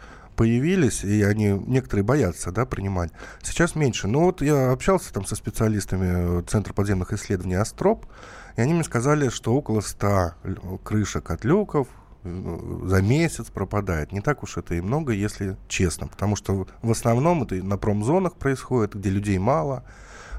появились, 0.41 1.03
и 1.03 1.21
они 1.21 1.49
некоторые 1.67 2.03
боятся 2.03 2.51
да, 2.51 2.65
принимать. 2.65 3.11
Сейчас 3.43 3.75
меньше. 3.75 4.07
Но 4.07 4.21
вот 4.21 4.41
я 4.41 4.71
общался 4.71 5.13
там 5.13 5.23
со 5.23 5.35
специалистами 5.35 6.39
э, 6.39 6.43
Центра 6.47 6.73
подземных 6.73 7.13
исследований 7.13 7.53
«Астроп», 7.53 8.07
и 8.57 8.61
они 8.61 8.73
мне 8.73 8.83
сказали, 8.83 9.29
что 9.29 9.53
около 9.53 9.81
100 9.81 10.79
крышек 10.83 11.29
от 11.29 11.45
люков 11.45 11.87
э, 12.23 12.79
за 12.85 13.03
месяц 13.03 13.51
пропадает. 13.51 14.13
Не 14.13 14.21
так 14.21 14.41
уж 14.41 14.57
это 14.57 14.73
и 14.73 14.81
много, 14.81 15.13
если 15.13 15.57
честно. 15.67 16.07
Потому 16.07 16.35
что 16.35 16.65
в 16.81 16.89
основном 16.89 17.43
это 17.43 17.53
на 17.63 17.77
промзонах 17.77 18.33
происходит, 18.33 18.95
где 18.95 19.11
людей 19.11 19.37
мало, 19.37 19.83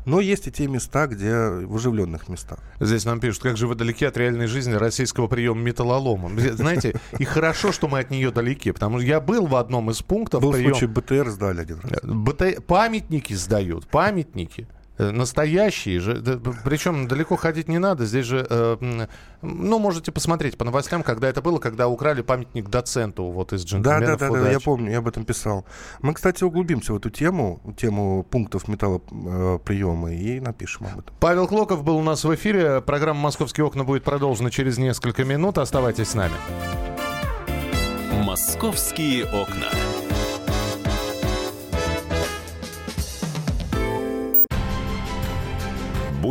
но 0.05 0.21
есть 0.21 0.47
и 0.47 0.51
те 0.51 0.67
места, 0.67 1.07
где 1.07 1.33
в 1.33 1.77
оживленных 1.77 2.29
местах. 2.29 2.59
Здесь 2.81 3.05
нам 3.05 3.21
пишут, 3.21 3.43
как 3.43 3.57
же 3.57 3.67
вы 3.67 3.75
далеки 3.75 4.05
от 4.05 4.17
реальной 4.17 4.47
жизни 4.47 4.75
российского 4.75 5.27
приема 5.27 5.61
металлолома. 5.61 6.31
Знаете, 6.39 6.95
и 7.19 7.25
хорошо, 7.25 7.73
что 7.73 7.89
мы 7.89 8.01
от 8.01 8.11
нее 8.11 8.31
далеки, 8.31 8.73
потому 8.73 8.99
что 8.99 9.07
я 9.07 9.21
был 9.21 9.47
в 9.47 9.57
одном 9.57 9.91
из 9.91 10.03
пунктов. 10.03 10.43
Был 10.43 10.53
прием... 10.53 10.75
случай, 10.75 10.87
БТР 10.87 11.31
сдали 11.31 11.61
один 11.61 11.81
раз. 11.81 12.01
БТ... 12.03 12.65
Памятники 12.67 13.35
сдают, 13.35 13.87
памятники. 13.87 14.67
Э, 15.03 15.11
настоящие 15.11 16.01
же. 16.01 16.41
Причем 16.65 17.09
далеко 17.09 17.37
ходить 17.37 17.69
не 17.69 17.79
надо. 17.79 18.07
Здесь 18.07 18.27
же, 18.27 18.47
э, 18.49 19.07
ну, 19.43 19.79
можете 19.79 20.13
посмотреть 20.13 20.57
по 20.57 20.65
новостям, 20.65 21.03
когда 21.03 21.29
это 21.29 21.43
было, 21.43 21.59
когда 21.59 21.89
украли 21.89 22.23
памятник 22.23 22.69
доценту 22.69 23.25
вот 23.25 23.53
из 23.53 23.65
джентльменов 23.65 24.01
Да, 24.01 24.17
да, 24.17 24.31
да, 24.31 24.43
да, 24.45 24.51
я 24.51 24.61
помню, 24.61 24.93
я 24.93 24.99
об 24.99 25.09
этом 25.09 25.25
писал. 25.25 25.65
Мы, 26.01 26.15
кстати, 26.15 26.45
углубимся 26.45 26.93
в 26.93 26.97
эту 26.97 27.11
тему, 27.11 27.61
тему 27.77 28.25
пунктов 28.29 28.69
металлоприема 28.69 30.13
и 30.13 30.41
напишем 30.41 30.87
об 30.87 31.01
этом. 31.01 31.15
Павел 31.19 31.49
Клоков 31.49 31.83
был 31.83 31.97
у 31.97 32.03
нас 32.03 32.25
в 32.25 32.35
эфире. 32.35 32.81
Программа 32.81 33.21
«Московские 33.21 33.67
окна» 33.67 33.85
будет 33.85 34.05
продолжена 34.05 34.51
через 34.51 34.79
несколько 34.79 35.25
минут. 35.25 35.59
Оставайтесь 35.59 36.11
с 36.11 36.15
нами. 36.15 36.35
«Московские 38.25 39.25
окна». 39.25 39.69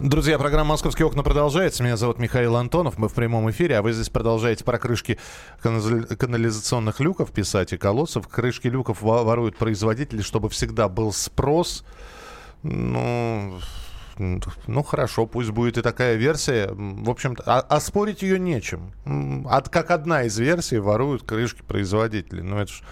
Друзья, 0.00 0.38
программа 0.38 0.70
«Московские 0.70 1.06
окна» 1.06 1.24
продолжается. 1.24 1.82
Меня 1.82 1.96
зовут 1.96 2.20
Михаил 2.20 2.54
Антонов. 2.54 2.98
Мы 2.98 3.08
в 3.08 3.14
прямом 3.14 3.50
эфире, 3.50 3.78
а 3.78 3.82
вы 3.82 3.92
здесь 3.92 4.08
продолжаете 4.08 4.62
про 4.62 4.78
крышки 4.78 5.18
канализационных 5.60 7.00
люков 7.00 7.32
писать 7.32 7.72
и 7.72 7.76
колодцев. 7.76 8.28
Крышки 8.28 8.68
люков 8.68 9.02
воруют 9.02 9.56
производители, 9.56 10.22
чтобы 10.22 10.50
всегда 10.50 10.88
был 10.88 11.12
спрос. 11.12 11.84
Ну, 12.62 13.58
ну 14.18 14.82
хорошо, 14.84 15.26
пусть 15.26 15.50
будет 15.50 15.78
и 15.78 15.82
такая 15.82 16.14
версия. 16.14 16.70
В 16.72 17.10
общем-то, 17.10 17.42
а, 17.44 17.58
а 17.58 17.80
спорить 17.80 18.22
ее 18.22 18.38
нечем. 18.38 18.92
От, 19.50 19.68
как 19.68 19.90
одна 19.90 20.22
из 20.22 20.38
версий 20.38 20.78
воруют 20.78 21.24
крышки 21.24 21.62
производителей. 21.62 22.42
Ну 22.42 22.58
это 22.58 22.70
ж 22.70 22.82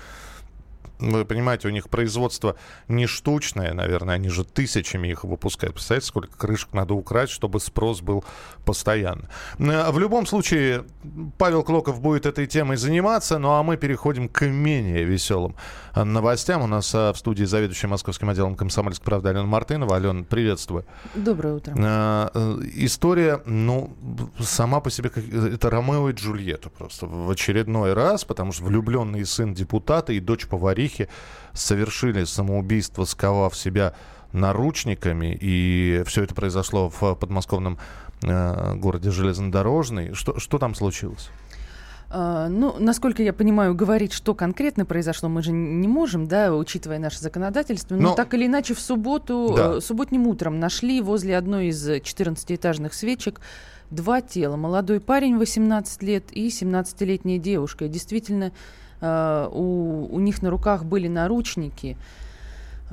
вы 0.99 1.25
понимаете, 1.25 1.69
у 1.69 1.71
них 1.71 1.89
производство 1.89 2.57
не 2.89 3.07
штучное, 3.07 3.73
наверное, 3.75 4.15
они 4.15 4.29
же 4.29 4.45
тысячами 4.45 5.09
их 5.09 5.25
выпускают. 5.25 5.75
Представляете, 5.75 6.07
сколько 6.07 6.37
крышек 6.37 6.73
надо 6.73 6.95
украсть, 6.95 7.33
чтобы 7.33 7.61
спрос 7.61 8.01
был 8.01 8.25
постоянно. 8.65 9.29
Э, 9.59 9.91
в 9.91 9.99
любом 9.99 10.27
случае, 10.27 10.85
Павел 11.39 11.63
Клоков 11.63 12.01
будет 12.01 12.27
этой 12.27 12.47
темой 12.47 12.77
заниматься, 12.77 13.39
ну 13.39 13.51
а 13.51 13.63
мы 13.63 13.77
переходим 13.77 14.29
к 14.29 14.47
менее 14.47 15.05
веселым 15.05 15.55
новостям. 15.95 16.63
У 16.63 16.67
нас 16.67 16.95
э, 16.95 17.13
в 17.13 17.17
студии 17.17 17.45
заведующая 17.45 17.89
московским 17.89 18.29
отделом 18.29 18.55
комсомольской 18.57 19.05
правды 19.05 19.29
Алена 19.29 19.45
Мартынова. 19.45 19.97
Алена, 19.97 20.25
приветствую. 20.25 20.85
Доброе 21.15 21.55
утро. 21.55 21.75
Э, 21.77 22.29
история, 22.75 23.43
ну, 23.47 23.97
сама 24.41 24.81
по 24.81 24.91
себе, 24.91 25.11
это 25.11 25.71
Ромео 25.71 26.11
и 26.11 26.13
Джульетта 26.13 26.71
просто 26.71 27.07
в 27.07 27.31
очередной 27.31 27.93
раз, 27.93 28.25
потому 28.25 28.53
что 28.53 28.65
влюбленный 28.65 29.25
сын 29.25 29.55
депутата 29.55 30.13
и 30.13 30.21
дочь 30.21 30.47
поварихи 30.47 30.86
поварихи 30.87 31.09
совершили 31.53 32.25
самоубийство, 32.25 33.05
сковав 33.05 33.57
себя 33.57 33.95
наручниками. 34.33 35.37
И 35.41 36.03
все 36.07 36.23
это 36.23 36.35
произошло 36.35 36.91
в 36.91 37.15
подмосковном 37.15 37.79
э, 38.23 38.75
городе 38.75 39.11
Железнодорожный. 39.11 40.15
Что, 40.15 40.39
что 40.39 40.59
там 40.59 40.75
случилось? 40.75 41.31
Uh, 42.09 42.47
ну, 42.47 42.77
насколько 42.79 43.21
я 43.25 43.33
понимаю, 43.33 43.75
говорить, 43.75 44.13
что 44.13 44.33
конкретно 44.33 44.87
произошло, 44.87 45.29
мы 45.29 45.43
же 45.43 45.51
не 45.51 45.89
можем, 45.89 46.29
да, 46.29 46.55
учитывая 46.55 47.01
наше 47.01 47.19
законодательство. 47.19 47.97
Но, 47.97 48.11
Но 48.11 48.15
так 48.15 48.33
или 48.33 48.47
иначе, 48.47 48.75
в 48.75 48.81
субботу, 48.81 49.53
да. 49.57 49.75
э, 49.75 49.81
субботним 49.81 50.29
утром 50.29 50.61
нашли 50.61 51.01
возле 51.01 51.37
одной 51.37 51.67
из 51.67 51.89
14-этажных 51.89 52.95
свечек 52.95 53.41
два 53.91 54.21
тела. 54.21 54.55
Молодой 54.55 55.01
парень 55.01 55.37
18 55.37 56.03
лет 56.05 56.27
и 56.31 56.47
17-летняя 56.47 57.39
девушка. 57.39 57.87
И 57.87 57.89
действительно, 57.89 58.53
у, 59.01 60.09
у 60.11 60.21
них 60.21 60.43
на 60.43 60.51
руках 60.51 60.85
были 60.85 61.09
наручники. 61.09 61.97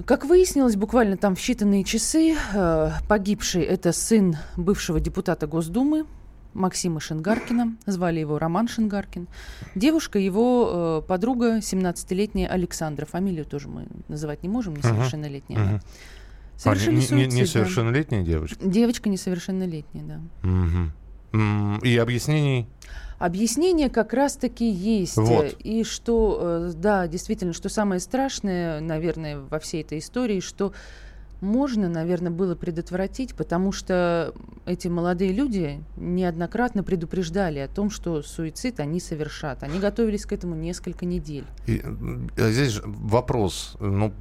Как 0.06 0.26
выяснилось, 0.26 0.76
буквально 0.76 1.18
там 1.18 1.36
в 1.36 1.40
считанные 1.40 1.84
часы 1.84 2.36
э, 2.54 2.92
погибший 3.08 3.62
это 3.62 3.92
сын 3.92 4.38
бывшего 4.58 5.00
депутата 5.00 5.46
Госдумы 5.46 6.06
Максима 6.56 7.00
Шингаркина, 7.00 7.76
звали 7.86 8.20
его 8.20 8.40
Роман 8.40 8.68
Шингаркин. 8.68 9.28
Девушка 9.76 10.18
его 10.18 11.02
э, 11.04 11.08
подруга, 11.08 11.60
17-летняя 11.60 12.48
Александра. 12.48 13.06
Фамилию 13.06 13.46
тоже 13.46 13.68
мы 13.68 13.86
называть 14.08 14.44
не 14.44 14.50
можем, 14.50 14.76
несовершеннолетняя. 14.76 15.60
Uh-huh. 15.60 15.82
Совершили 16.56 16.98
а, 16.98 17.02
суицид, 17.02 17.34
не, 17.34 17.42
несовершеннолетняя 17.42 18.22
да. 18.22 18.28
девочка? 18.28 18.66
Девочка 18.66 19.10
несовершеннолетняя, 19.10 20.06
да. 20.06 20.48
Угу. 20.48 21.80
И 21.84 21.98
объяснений 21.98 22.68
Объяснение 23.24 23.90
как 23.90 24.12
раз-таки 24.12 24.70
есть. 24.70 25.16
Вот. 25.16 25.56
И 25.60 25.86
что, 25.86 26.40
э, 26.42 26.74
да, 26.76 27.08
действительно, 27.08 27.54
что 27.54 27.70
самое 27.70 28.02
страшное, 28.02 28.82
наверное, 28.82 29.40
во 29.40 29.60
всей 29.60 29.82
этой 29.82 30.00
истории, 30.00 30.42
что 30.42 30.74
можно, 31.40 31.88
наверное, 31.88 32.32
было 32.32 32.56
предотвратить, 32.56 33.34
потому 33.34 33.72
что 33.72 34.34
эти 34.66 34.90
молодые 34.90 35.32
люди 35.32 35.82
неоднократно 35.96 36.84
предупреждали 36.84 37.60
о 37.60 37.70
том, 37.70 37.90
что 37.90 38.22
суицид 38.24 38.82
они 38.82 39.00
совершат. 39.00 39.64
Они 39.64 39.80
готовились 39.80 40.26
к 40.26 40.34
этому 40.34 40.56
несколько 40.56 41.06
недель. 41.06 41.46
И, 41.66 41.82
здесь 42.36 42.82
вопрос, 42.84 43.78
ну, 43.80 44.12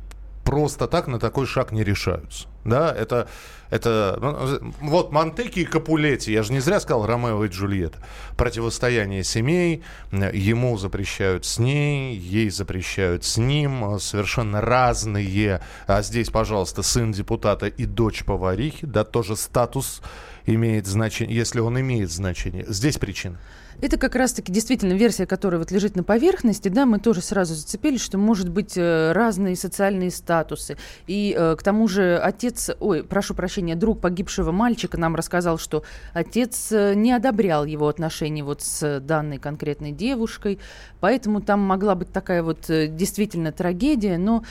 просто 0.44 0.86
так 0.86 1.06
на 1.06 1.18
такой 1.18 1.46
шаг 1.46 1.72
не 1.72 1.84
решаются. 1.84 2.48
Да, 2.64 2.92
это, 2.92 3.28
это 3.70 4.18
ну, 4.20 4.72
вот 4.80 5.10
Монтеки 5.10 5.60
и 5.60 5.64
Капулетти, 5.64 6.32
я 6.32 6.44
же 6.44 6.52
не 6.52 6.60
зря 6.60 6.78
сказал 6.78 7.06
Ромео 7.06 7.44
и 7.44 7.48
Джульетта. 7.48 7.98
Противостояние 8.36 9.24
семей, 9.24 9.82
ему 10.12 10.78
запрещают 10.78 11.44
с 11.44 11.58
ней, 11.58 12.16
ей 12.16 12.50
запрещают 12.50 13.24
с 13.24 13.36
ним, 13.36 13.98
совершенно 13.98 14.60
разные. 14.60 15.60
А 15.88 16.02
здесь, 16.02 16.30
пожалуйста, 16.30 16.82
сын 16.82 17.10
депутата 17.10 17.66
и 17.66 17.84
дочь 17.84 18.24
поварихи, 18.24 18.86
да, 18.86 19.02
тоже 19.04 19.36
статус 19.36 20.00
имеет 20.46 20.86
значение, 20.86 21.36
если 21.36 21.60
он 21.60 21.78
имеет 21.80 22.10
значение. 22.10 22.64
Здесь 22.68 22.98
причина. 22.98 23.38
Это 23.80 23.96
как 23.96 24.14
раз-таки 24.14 24.52
действительно 24.52 24.92
версия, 24.92 25.26
которая 25.26 25.58
вот 25.58 25.70
лежит 25.70 25.96
на 25.96 26.04
поверхности, 26.04 26.68
да, 26.68 26.86
мы 26.86 26.98
тоже 27.00 27.20
сразу 27.20 27.54
зацепились, 27.54 28.00
что 28.00 28.18
может 28.18 28.48
быть 28.48 28.76
э, 28.76 29.12
разные 29.12 29.56
социальные 29.56 30.10
статусы. 30.10 30.76
И 31.06 31.34
э, 31.36 31.56
к 31.56 31.62
тому 31.62 31.88
же 31.88 32.16
отец, 32.18 32.70
ой, 32.78 33.02
прошу 33.02 33.34
прощения, 33.34 33.74
друг 33.74 34.00
погибшего 34.00 34.52
мальчика 34.52 34.98
нам 34.98 35.16
рассказал, 35.16 35.58
что 35.58 35.84
отец 36.12 36.70
э, 36.70 36.94
не 36.94 37.12
одобрял 37.12 37.64
его 37.64 37.88
отношения 37.88 38.44
вот 38.44 38.62
с 38.62 39.00
данной 39.00 39.38
конкретной 39.38 39.90
девушкой, 39.90 40.58
поэтому 41.00 41.40
там 41.40 41.60
могла 41.60 41.94
быть 41.94 42.12
такая 42.12 42.42
вот 42.42 42.68
э, 42.70 42.88
действительно 42.88 43.52
трагедия, 43.52 44.18
но 44.18 44.44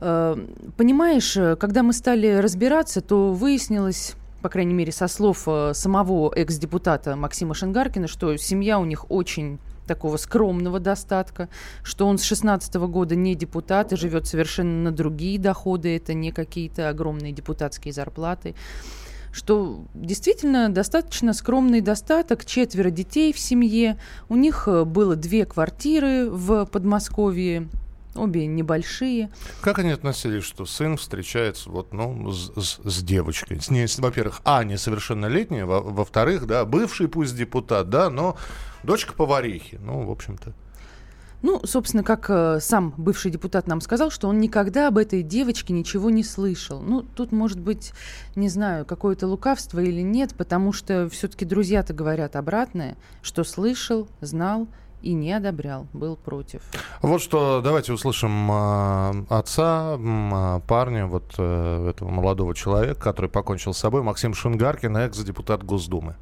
э, 0.00 0.36
понимаешь, 0.76 1.36
когда 1.58 1.82
мы 1.82 1.92
стали 1.92 2.36
разбираться, 2.36 3.00
то 3.00 3.32
выяснилось 3.32 4.14
по 4.46 4.50
крайней 4.50 4.74
мере, 4.74 4.92
со 4.92 5.08
слов 5.08 5.48
э, 5.48 5.72
самого 5.74 6.32
экс-депутата 6.32 7.16
Максима 7.16 7.52
Шенгаркина, 7.52 8.06
что 8.06 8.36
семья 8.36 8.78
у 8.78 8.84
них 8.84 9.10
очень 9.10 9.58
такого 9.88 10.18
скромного 10.18 10.78
достатка, 10.78 11.48
что 11.82 12.06
он 12.06 12.16
с 12.16 12.22
16 12.22 12.72
года 12.76 13.16
не 13.16 13.34
депутат 13.34 13.92
и 13.92 13.96
живет 13.96 14.28
совершенно 14.28 14.84
на 14.84 14.92
другие 14.92 15.40
доходы, 15.40 15.96
это 15.96 16.14
не 16.14 16.30
какие-то 16.30 16.88
огромные 16.88 17.32
депутатские 17.32 17.92
зарплаты 17.92 18.54
что 19.32 19.84
действительно 19.92 20.70
достаточно 20.70 21.34
скромный 21.34 21.80
достаток, 21.80 22.46
четверо 22.46 22.90
детей 22.90 23.32
в 23.34 23.38
семье, 23.40 23.98
у 24.28 24.36
них 24.36 24.68
э, 24.68 24.84
было 24.84 25.16
две 25.16 25.44
квартиры 25.44 26.30
в 26.30 26.66
Подмосковье, 26.66 27.68
обе 28.18 28.46
небольшие. 28.46 29.30
Как 29.60 29.78
они 29.78 29.90
относились, 29.90 30.44
что 30.44 30.66
сын 30.66 30.96
встречается 30.96 31.70
вот, 31.70 31.92
ну, 31.92 32.30
с, 32.30 32.52
с, 32.56 32.80
с 32.82 33.02
девочкой? 33.02 33.60
С 33.60 33.70
ней, 33.70 33.86
во-первых, 33.98 34.40
а, 34.44 34.64
несовершеннолетняя, 34.64 35.66
во- 35.66 35.80
во-вторых, 35.80 36.46
да, 36.46 36.64
бывший 36.64 37.08
пусть 37.08 37.36
депутат, 37.36 37.90
да, 37.90 38.10
но 38.10 38.36
дочка 38.82 39.12
поварихи, 39.14 39.78
ну, 39.82 40.06
в 40.06 40.10
общем-то. 40.10 40.54
Ну, 41.42 41.60
собственно, 41.64 42.02
как 42.02 42.26
э, 42.30 42.58
сам 42.60 42.94
бывший 42.96 43.30
депутат 43.30 43.66
нам 43.66 43.80
сказал, 43.80 44.10
что 44.10 44.26
он 44.26 44.40
никогда 44.40 44.88
об 44.88 44.98
этой 44.98 45.22
девочке 45.22 45.72
ничего 45.72 46.10
не 46.10 46.24
слышал. 46.24 46.80
Ну, 46.80 47.02
тут, 47.02 47.30
может 47.30 47.60
быть, 47.60 47.92
не 48.34 48.48
знаю, 48.48 48.86
какое-то 48.86 49.26
лукавство 49.26 49.78
или 49.80 50.00
нет, 50.00 50.34
потому 50.34 50.72
что 50.72 51.08
все-таки 51.10 51.44
друзья-то 51.44 51.92
говорят 51.92 52.36
обратное, 52.36 52.96
что 53.22 53.44
слышал, 53.44 54.08
знал, 54.20 54.66
и 55.06 55.12
не 55.12 55.32
одобрял, 55.32 55.86
был 55.92 56.16
против. 56.16 56.60
Вот 57.00 57.22
что, 57.22 57.60
давайте 57.62 57.92
услышим 57.92 58.50
э, 58.50 59.24
отца 59.30 59.96
э, 59.96 60.60
парня, 60.66 61.06
вот 61.06 61.34
э, 61.38 61.90
этого 61.90 62.10
молодого 62.10 62.54
человека, 62.54 63.00
который 63.00 63.30
покончил 63.30 63.72
с 63.72 63.78
собой, 63.78 64.02
Максим 64.02 64.34
Шунгаркин, 64.34 64.96
экс-депутат 64.96 65.62
Госдумы. 65.62 66.16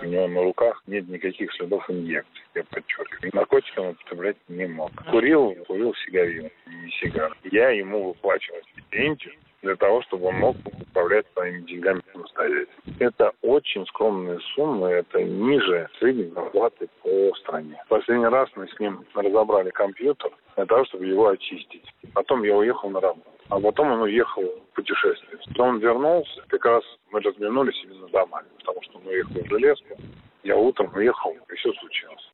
У 0.00 0.04
него 0.04 0.26
на 0.26 0.42
руках 0.42 0.82
нет 0.86 1.06
никаких 1.08 1.52
следов 1.52 1.88
инъекций, 1.90 2.42
я 2.54 2.64
подчеркиваю. 2.64 3.30
Наркотики 3.34 3.78
он 3.78 3.88
употреблять 3.88 4.36
не 4.48 4.66
мог. 4.66 4.90
Курил, 5.10 5.54
курил 5.66 5.94
сигарину 6.06 6.48
и 6.66 6.90
сигар. 7.00 7.36
Я 7.50 7.70
ему 7.70 8.08
выплачивал 8.08 8.58
стипендию 8.72 9.34
для 9.62 9.76
того, 9.76 10.02
чтобы 10.02 10.26
он 10.26 10.36
мог 10.36 10.56
управлять 10.80 11.26
своими 11.32 11.60
деньгами 11.62 12.02
самостоятельно. 12.12 12.66
Это 12.98 13.32
очень 13.42 13.86
скромные 13.86 14.40
суммы, 14.54 14.88
это 14.88 15.22
ниже 15.22 15.88
средней 15.98 16.30
зарплаты 16.30 16.88
по 17.02 17.34
стране. 17.36 17.82
Последний 17.88 18.26
раз 18.26 18.50
мы 18.56 18.68
с 18.68 18.78
ним 18.80 19.04
разобрали 19.14 19.70
компьютер 19.70 20.30
для 20.56 20.66
того, 20.66 20.84
чтобы 20.86 21.06
его 21.06 21.28
очистить. 21.28 21.84
Потом 22.12 22.42
я 22.42 22.56
уехал 22.56 22.90
на 22.90 23.00
работу. 23.00 23.28
а 23.48 23.60
потом 23.60 23.92
он 23.92 24.02
уехал 24.02 24.42
в 24.42 24.74
путешествие. 24.74 25.38
Когда 25.46 25.64
он 25.64 25.78
вернулся, 25.78 26.42
как 26.48 26.64
раз 26.64 26.84
мы 27.10 27.20
разминулись 27.20 27.80
именно 27.84 28.08
домами, 28.08 28.46
потому 28.58 28.82
что 28.82 28.98
он 28.98 29.06
уехал 29.06 29.34
в 29.34 29.48
Железку, 29.48 29.96
я 30.44 30.56
утром 30.56 30.92
уехал, 30.94 31.30
и 31.30 31.54
все 31.54 31.70
случилось. 31.74 32.30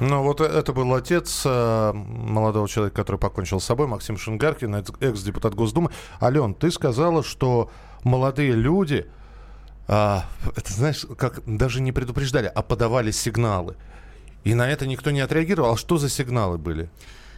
Ну, 0.00 0.22
вот 0.22 0.40
это 0.40 0.72
был 0.72 0.94
отец 0.94 1.42
э, 1.46 1.92
молодого 1.92 2.68
человека, 2.68 2.96
который 2.96 3.16
покончил 3.16 3.60
с 3.60 3.64
собой, 3.64 3.86
Максим 3.86 4.16
Шингаркин, 4.18 4.74
экс-депутат 4.74 5.54
Госдумы. 5.54 5.90
Ален, 6.20 6.54
ты 6.54 6.70
сказала, 6.70 7.22
что 7.22 7.70
молодые 8.04 8.52
люди, 8.52 9.06
а, 9.88 10.24
это 10.56 10.72
знаешь, 10.72 11.06
как 11.16 11.42
даже 11.46 11.80
не 11.80 11.92
предупреждали, 11.92 12.50
а 12.54 12.62
подавали 12.62 13.10
сигналы. 13.10 13.76
И 14.44 14.54
на 14.54 14.68
это 14.68 14.86
никто 14.86 15.10
не 15.10 15.20
отреагировал. 15.20 15.72
А 15.72 15.76
что 15.76 15.96
за 15.96 16.08
сигналы 16.08 16.58
были? 16.58 16.88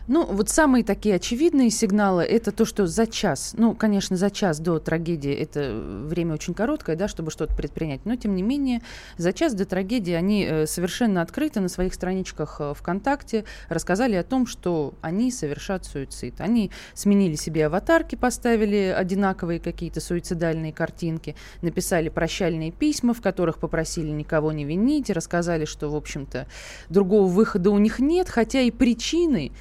Ну, 0.09 0.25
вот 0.25 0.49
самые 0.49 0.85
такие 0.85 1.17
очевидные 1.17 1.69
сигналы– 1.69 2.23
это 2.25 2.51
то, 2.51 2.65
что 2.65 2.87
за 2.87 3.07
час, 3.07 3.55
ну, 3.59 3.75
конечно, 3.75 4.17
за 4.17 4.31
час 4.31 4.59
до 4.59 4.79
трагедии, 4.79 5.35
это 5.35 5.79
время 6.07 6.33
очень 6.33 6.55
короткое, 6.55 6.97
да, 6.97 7.09
чтобы 7.09 7.31
что-то 7.31 7.55
предпринять, 7.55 8.07
но, 8.07 8.17
тем 8.17 8.35
не 8.35 8.43
менее, 8.43 8.81
за 9.19 9.35
час 9.35 9.53
до 9.53 9.67
трагедии 9.67 10.15
они 10.15 10.47
э, 10.49 10.67
совершенно 10.67 11.21
открыто 11.21 11.61
на 11.61 11.69
своих 11.69 11.93
страничках 11.93 12.57
э, 12.59 12.73
ВКонтакте 12.75 13.45
рассказали 13.69 14.15
о 14.15 14.25
том, 14.25 14.47
что 14.47 14.95
они 15.03 15.31
совершат 15.31 15.85
суицид. 15.85 16.41
Они 16.41 16.71
сменили 16.95 17.35
себе 17.35 17.67
аватарки, 17.67 18.15
поставили 18.17 18.95
одинаковые 18.97 19.61
какие-то 19.61 20.01
суицидальные 20.01 20.73
картинки, 20.73 21.37
написали 21.61 22.09
прощальные 22.09 22.73
письма, 22.73 23.13
в 23.13 23.21
которых 23.21 23.59
попросили 23.59 24.09
никого 24.09 24.53
не 24.53 24.65
винить, 24.65 25.11
рассказали, 25.11 25.67
что, 25.67 25.91
в 25.91 25.97
общем-то, 25.97 26.47
другого 26.89 27.27
выхода 27.27 27.69
у 27.71 27.77
них 27.77 27.99
нет, 27.99 28.31
хотя 28.31 28.63
и 28.63 28.71
причины 28.71 29.53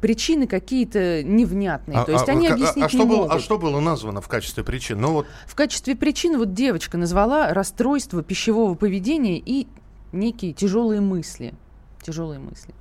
причины 0.00 0.46
какие-то 0.46 1.22
невнятные. 1.22 1.98
А, 1.98 2.04
То 2.04 2.12
есть 2.12 2.28
а, 2.28 2.32
они 2.32 2.48
а, 2.48 2.54
объяснить 2.54 2.82
а, 2.82 2.86
а 2.86 2.88
что 2.88 2.98
не 2.98 3.04
было, 3.04 3.16
могут. 3.16 3.32
А 3.32 3.38
что 3.38 3.58
было 3.58 3.80
названо 3.80 4.20
в 4.20 4.28
качестве 4.28 4.64
причин? 4.64 5.00
Ну, 5.00 5.12
вот... 5.12 5.26
В 5.46 5.54
качестве 5.54 5.96
причин 5.96 6.38
вот 6.38 6.54
девочка 6.54 6.98
назвала 6.98 7.52
расстройство 7.52 8.22
пищевого 8.22 8.74
поведения 8.74 9.38
и 9.38 9.66
некие 10.12 10.52
тяжелые 10.52 11.00
мысли 11.00 11.54
тяжелые 12.06 12.38
мысли. 12.38 12.72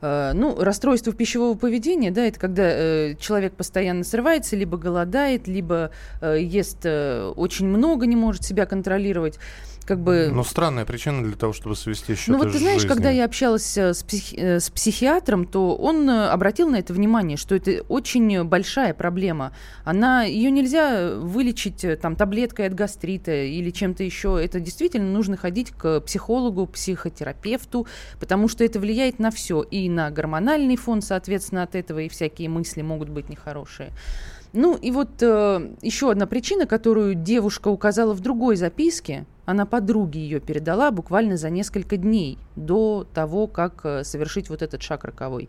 Э, 0.00 0.32
ну, 0.34 0.58
расстройство 0.58 1.12
пищевого 1.12 1.56
поведения, 1.56 2.10
да, 2.10 2.24
это 2.24 2.40
когда 2.40 2.62
э, 2.64 3.14
человек 3.20 3.54
постоянно 3.54 4.02
срывается, 4.02 4.56
либо 4.56 4.78
голодает, 4.78 5.46
либо 5.46 5.90
э, 6.22 6.38
ест 6.40 6.86
очень 6.86 7.66
много, 7.66 8.06
не 8.06 8.16
может 8.16 8.44
себя 8.44 8.64
контролировать 8.64 9.38
как 9.84 10.00
бы... 10.00 10.30
Ну, 10.32 10.44
странная 10.44 10.84
причина 10.84 11.22
для 11.22 11.36
того, 11.36 11.52
чтобы 11.52 11.76
свести 11.76 12.14
счеты 12.14 12.32
Ну, 12.32 12.38
вот 12.38 12.52
ты 12.52 12.58
знаешь, 12.58 12.82
жизни. 12.82 12.88
когда 12.88 13.10
я 13.10 13.24
общалась 13.24 13.76
э, 13.76 13.94
с, 13.94 14.02
психи... 14.02 14.36
Э, 14.36 14.60
с 14.60 14.70
психиатром, 14.70 15.46
то 15.46 15.74
он 15.76 16.08
э, 16.08 16.28
обратил 16.28 16.68
на 16.68 16.76
это 16.76 16.92
внимание, 16.92 17.36
что 17.36 17.54
это 17.54 17.82
очень 17.88 18.44
большая 18.44 18.94
проблема. 18.94 19.52
Она, 19.84 20.24
ее 20.24 20.50
нельзя 20.50 21.14
вылечить 21.16 21.84
там 22.00 22.16
таблеткой 22.16 22.66
от 22.66 22.74
гастрита 22.74 23.32
или 23.32 23.70
чем-то 23.70 24.02
еще. 24.02 24.38
Это 24.42 24.60
действительно 24.60 25.10
нужно 25.10 25.36
ходить 25.36 25.70
к 25.70 26.00
психологу, 26.00 26.66
психотерапевту, 26.66 27.86
потому 28.20 28.48
что 28.48 28.64
это 28.64 28.80
влияет 28.80 29.18
на 29.18 29.30
все. 29.30 29.62
И 29.62 29.88
на 29.88 30.10
гормональный 30.10 30.76
фон, 30.76 31.02
соответственно, 31.02 31.62
от 31.62 31.74
этого 31.74 32.00
и 32.00 32.08
всякие 32.08 32.48
мысли 32.48 32.82
могут 32.82 33.08
быть 33.08 33.28
нехорошие. 33.28 33.92
Ну 34.52 34.76
и 34.76 34.90
вот 34.90 35.22
э, 35.22 35.70
еще 35.80 36.10
одна 36.10 36.26
причина, 36.26 36.66
которую 36.66 37.14
девушка 37.14 37.68
указала 37.68 38.12
в 38.12 38.20
другой 38.20 38.56
записке, 38.56 39.24
она 39.44 39.66
подруге 39.66 40.20
ее 40.20 40.40
передала 40.40 40.90
буквально 40.90 41.36
за 41.36 41.50
несколько 41.50 41.96
дней 41.96 42.38
до 42.56 43.06
того, 43.12 43.46
как 43.46 43.80
э, 43.84 44.04
совершить 44.04 44.48
вот 44.48 44.62
этот 44.62 44.82
шаг 44.82 45.04
роковой. 45.04 45.48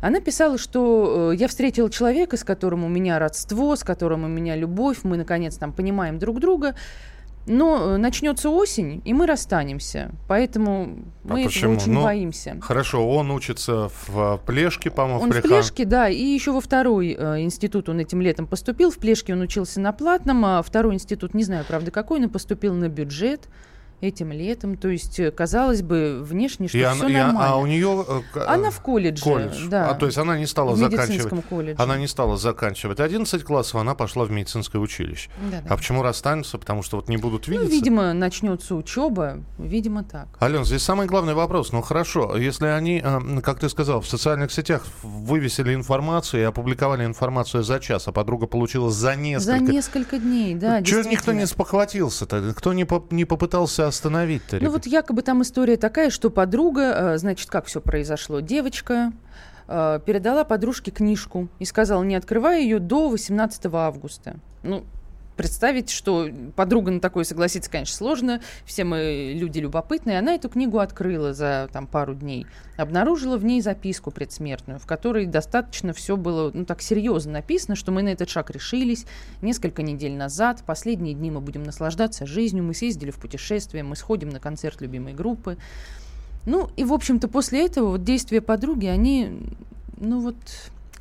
Она 0.00 0.20
писала, 0.20 0.58
что 0.58 1.32
э, 1.32 1.36
я 1.36 1.48
встретила 1.48 1.90
человека, 1.90 2.36
с 2.36 2.44
которым 2.44 2.84
у 2.84 2.88
меня 2.88 3.18
родство, 3.18 3.74
с 3.74 3.82
которым 3.82 4.24
у 4.24 4.28
меня 4.28 4.54
любовь, 4.54 4.98
мы 5.02 5.16
наконец 5.16 5.56
там 5.56 5.72
понимаем 5.72 6.18
друг 6.18 6.40
друга. 6.40 6.74
Но 7.46 7.94
э, 7.94 7.96
начнется 7.98 8.48
осень, 8.48 9.02
и 9.04 9.12
мы 9.12 9.26
расстанемся. 9.26 10.12
Поэтому 10.28 10.98
а 11.24 11.34
мы 11.34 11.44
почему? 11.44 11.72
этого 11.72 11.82
очень 11.82 11.92
ну, 11.92 12.02
боимся. 12.02 12.56
Хорошо, 12.60 13.08
он 13.08 13.30
учится 13.30 13.90
в 14.06 14.40
Плешке, 14.46 14.90
по-моему, 14.90 15.20
Он 15.20 15.30
в, 15.30 15.36
в 15.36 15.42
Плешке, 15.42 15.84
да, 15.84 16.08
и 16.08 16.22
еще 16.22 16.52
во 16.52 16.60
второй 16.60 17.16
э, 17.18 17.40
институт 17.40 17.88
он 17.88 18.00
этим 18.00 18.20
летом 18.20 18.46
поступил. 18.46 18.90
В 18.90 18.98
Плешке 18.98 19.34
он 19.34 19.40
учился 19.42 19.80
на 19.80 19.92
платном, 19.92 20.44
а 20.44 20.62
второй 20.62 20.94
институт, 20.94 21.34
не 21.34 21.44
знаю, 21.44 21.64
правда, 21.68 21.90
какой, 21.90 22.20
но 22.20 22.28
поступил 22.28 22.74
на 22.74 22.88
бюджет 22.88 23.48
этим 24.00 24.32
летом. 24.32 24.76
То 24.76 24.88
есть, 24.88 25.18
э, 25.20 25.30
казалось 25.30 25.82
бы, 25.82 26.20
внешне, 26.22 26.68
что 26.68 26.78
и 26.78 26.80
все 26.80 26.90
она, 26.90 27.08
нормально. 27.08 27.46
а 27.46 27.56
у 27.56 27.66
нее... 27.66 28.04
Э, 28.34 28.40
она 28.46 28.70
в 28.70 28.80
колледже, 28.80 29.22
колледж. 29.22 29.68
да. 29.68 29.90
А, 29.90 29.94
то 29.94 30.06
есть 30.06 30.18
она 30.18 30.38
не 30.38 30.46
стала 30.46 30.72
в 30.72 30.76
заканчивать... 30.76 31.44
колледже. 31.48 31.82
Она 31.82 31.96
не 31.96 32.06
стала 32.06 32.36
заканчивать 32.36 33.00
11 33.00 33.42
классов, 33.44 33.76
она 33.76 33.94
пошла 33.94 34.24
в 34.24 34.30
медицинское 34.30 34.78
училище. 34.78 35.30
Да, 35.50 35.60
да. 35.60 35.74
А 35.74 35.76
почему 35.76 36.02
расстанутся? 36.02 36.58
Потому 36.58 36.82
что 36.82 36.96
вот 36.96 37.08
не 37.08 37.16
будут 37.16 37.46
ну, 37.46 37.52
видеться? 37.52 37.70
Ну, 37.70 37.76
видимо, 37.76 38.12
начнется 38.12 38.74
учеба, 38.74 39.40
видимо, 39.58 40.04
так. 40.04 40.28
Ален, 40.40 40.64
здесь 40.64 40.82
самый 40.82 41.06
главный 41.06 41.34
вопрос. 41.34 41.72
Ну, 41.72 41.82
хорошо, 41.82 42.36
если 42.36 42.66
они, 42.66 43.02
э, 43.04 43.40
как 43.42 43.58
ты 43.60 43.68
сказал, 43.68 44.00
в 44.00 44.08
социальных 44.08 44.52
сетях 44.52 44.84
вывесили 45.02 45.74
информацию 45.74 46.42
и 46.42 46.44
опубликовали 46.44 47.04
информацию 47.04 47.62
за 47.62 47.80
час, 47.80 48.08
а 48.08 48.12
подруга 48.12 48.46
получила 48.46 48.90
за 48.90 49.16
несколько... 49.16 49.58
За 49.58 49.72
несколько 49.72 50.18
дней, 50.18 50.54
да, 50.54 50.82
Чего 50.82 51.02
никто 51.02 51.32
не 51.32 51.46
спохватился-то? 51.46 52.54
Кто 52.56 52.72
не, 52.72 52.84
по 52.84 53.04
не 53.10 53.24
попытался 53.24 53.86
остановить-то? 53.94 54.58
Ну 54.60 54.70
вот 54.70 54.86
якобы 54.86 55.22
там 55.22 55.42
история 55.42 55.76
такая, 55.76 56.10
что 56.10 56.30
подруга, 56.30 57.14
э, 57.14 57.18
значит, 57.18 57.48
как 57.50 57.66
все 57.66 57.80
произошло? 57.80 58.40
Девочка 58.40 59.12
э, 59.68 60.00
передала 60.04 60.44
подружке 60.44 60.90
книжку 60.90 61.48
и 61.58 61.64
сказала, 61.64 62.02
не 62.02 62.16
открывай 62.16 62.62
ее 62.62 62.78
до 62.78 63.08
18 63.08 63.66
августа. 63.72 64.36
Ну, 64.62 64.84
представить, 65.36 65.90
что 65.90 66.28
подруга 66.56 66.90
на 66.90 67.00
такое 67.00 67.24
согласиться, 67.24 67.70
конечно, 67.70 67.96
сложно. 67.96 68.40
Все 68.64 68.84
мы 68.84 69.32
люди 69.34 69.58
любопытные. 69.58 70.18
Она 70.18 70.34
эту 70.34 70.48
книгу 70.48 70.78
открыла 70.78 71.34
за 71.34 71.68
там, 71.72 71.86
пару 71.86 72.14
дней. 72.14 72.46
Обнаружила 72.76 73.36
в 73.36 73.44
ней 73.44 73.60
записку 73.60 74.10
предсмертную, 74.10 74.78
в 74.78 74.86
которой 74.86 75.26
достаточно 75.26 75.92
все 75.92 76.16
было 76.16 76.50
ну, 76.52 76.64
так 76.64 76.82
серьезно 76.82 77.32
написано, 77.32 77.76
что 77.76 77.92
мы 77.92 78.02
на 78.02 78.08
этот 78.08 78.28
шаг 78.28 78.50
решились 78.50 79.06
несколько 79.42 79.82
недель 79.82 80.14
назад. 80.14 80.62
Последние 80.66 81.14
дни 81.14 81.30
мы 81.30 81.40
будем 81.40 81.62
наслаждаться 81.62 82.26
жизнью. 82.26 82.64
Мы 82.64 82.74
съездили 82.74 83.10
в 83.10 83.18
путешествие, 83.18 83.82
мы 83.82 83.96
сходим 83.96 84.28
на 84.28 84.40
концерт 84.40 84.80
любимой 84.80 85.14
группы. 85.14 85.56
Ну, 86.46 86.70
и, 86.76 86.84
в 86.84 86.92
общем-то, 86.92 87.28
после 87.28 87.64
этого 87.64 87.90
вот 87.90 88.04
действия 88.04 88.40
подруги, 88.40 88.86
они, 88.86 89.32
ну 89.96 90.20
вот, 90.20 90.36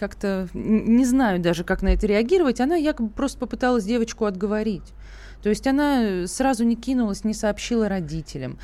как-то 0.04 0.50
не 0.54 1.06
знаю 1.06 1.40
даже, 1.40 1.64
как 1.64 1.82
на 1.82 1.94
это 1.94 2.08
реагировать. 2.08 2.60
Она 2.60 2.76
якобы 2.76 3.10
просто 3.10 3.40
попыталась 3.40 3.86
девочку 3.86 4.26
отговорить. 4.26 4.94
То 5.42 5.48
есть 5.48 5.66
она 5.66 6.28
сразу 6.28 6.66
не 6.66 6.76
кинулась, 6.76 7.24
не 7.24 7.34
сообщила 7.34 7.88
родителям, 7.88 8.58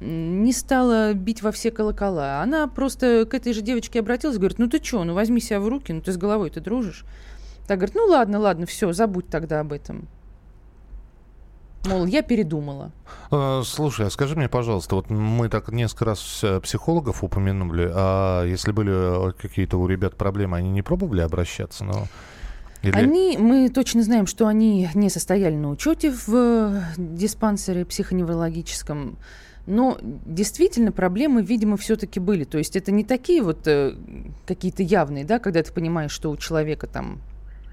не 0.00 0.52
стала 0.52 1.12
бить 1.12 1.42
во 1.42 1.52
все 1.52 1.70
колокола. 1.70 2.40
Она 2.40 2.66
просто 2.66 3.26
к 3.30 3.34
этой 3.34 3.52
же 3.52 3.60
девочке 3.60 4.00
обратилась, 4.00 4.38
говорит, 4.38 4.58
ну 4.58 4.68
ты 4.68 4.82
что, 4.82 5.04
ну 5.04 5.12
возьми 5.12 5.38
себя 5.38 5.60
в 5.60 5.68
руки, 5.68 5.92
ну 5.92 6.00
ты 6.00 6.12
с 6.12 6.16
головой 6.16 6.48
ты 6.48 6.60
дружишь. 6.60 7.04
Так 7.66 7.78
говорит, 7.78 7.94
ну 7.94 8.06
ладно, 8.06 8.38
ладно, 8.38 8.64
все, 8.64 8.92
забудь 8.92 9.28
тогда 9.28 9.60
об 9.60 9.72
этом. 9.72 10.08
Мол, 11.86 12.06
я 12.06 12.22
передумала. 12.22 12.92
Э, 13.30 13.62
слушай, 13.64 14.06
а 14.06 14.10
скажи 14.10 14.36
мне, 14.36 14.48
пожалуйста, 14.48 14.96
вот 14.96 15.10
мы 15.10 15.48
так 15.48 15.70
несколько 15.70 16.06
раз 16.06 16.40
э, 16.42 16.60
психологов 16.60 17.22
упомянули, 17.22 17.90
а 17.94 18.44
если 18.44 18.72
были 18.72 19.30
э, 19.30 19.32
какие-то 19.32 19.78
у 19.78 19.86
ребят 19.86 20.16
проблемы, 20.16 20.58
они 20.58 20.70
не 20.70 20.82
пробовали 20.82 21.20
обращаться? 21.20 21.84
Но... 21.84 22.06
Или... 22.82 22.92
Они, 22.92 23.36
мы 23.38 23.68
точно 23.68 24.02
знаем, 24.02 24.26
что 24.26 24.46
они 24.46 24.88
не 24.94 25.10
состояли 25.10 25.54
на 25.54 25.70
учете 25.70 26.12
в 26.26 26.82
диспансере 26.96 27.84
психоневрологическом. 27.84 29.16
Но 29.66 29.98
действительно 30.00 30.92
проблемы, 30.92 31.42
видимо, 31.42 31.76
все-таки 31.76 32.20
были. 32.20 32.44
То 32.44 32.58
есть 32.58 32.76
это 32.76 32.92
не 32.92 33.02
такие 33.02 33.42
вот 33.42 33.66
э, 33.66 33.96
какие-то 34.46 34.82
явные, 34.82 35.24
да, 35.24 35.40
когда 35.40 35.62
ты 35.62 35.72
понимаешь, 35.72 36.12
что 36.12 36.30
у 36.30 36.36
человека 36.36 36.86
там 36.86 37.20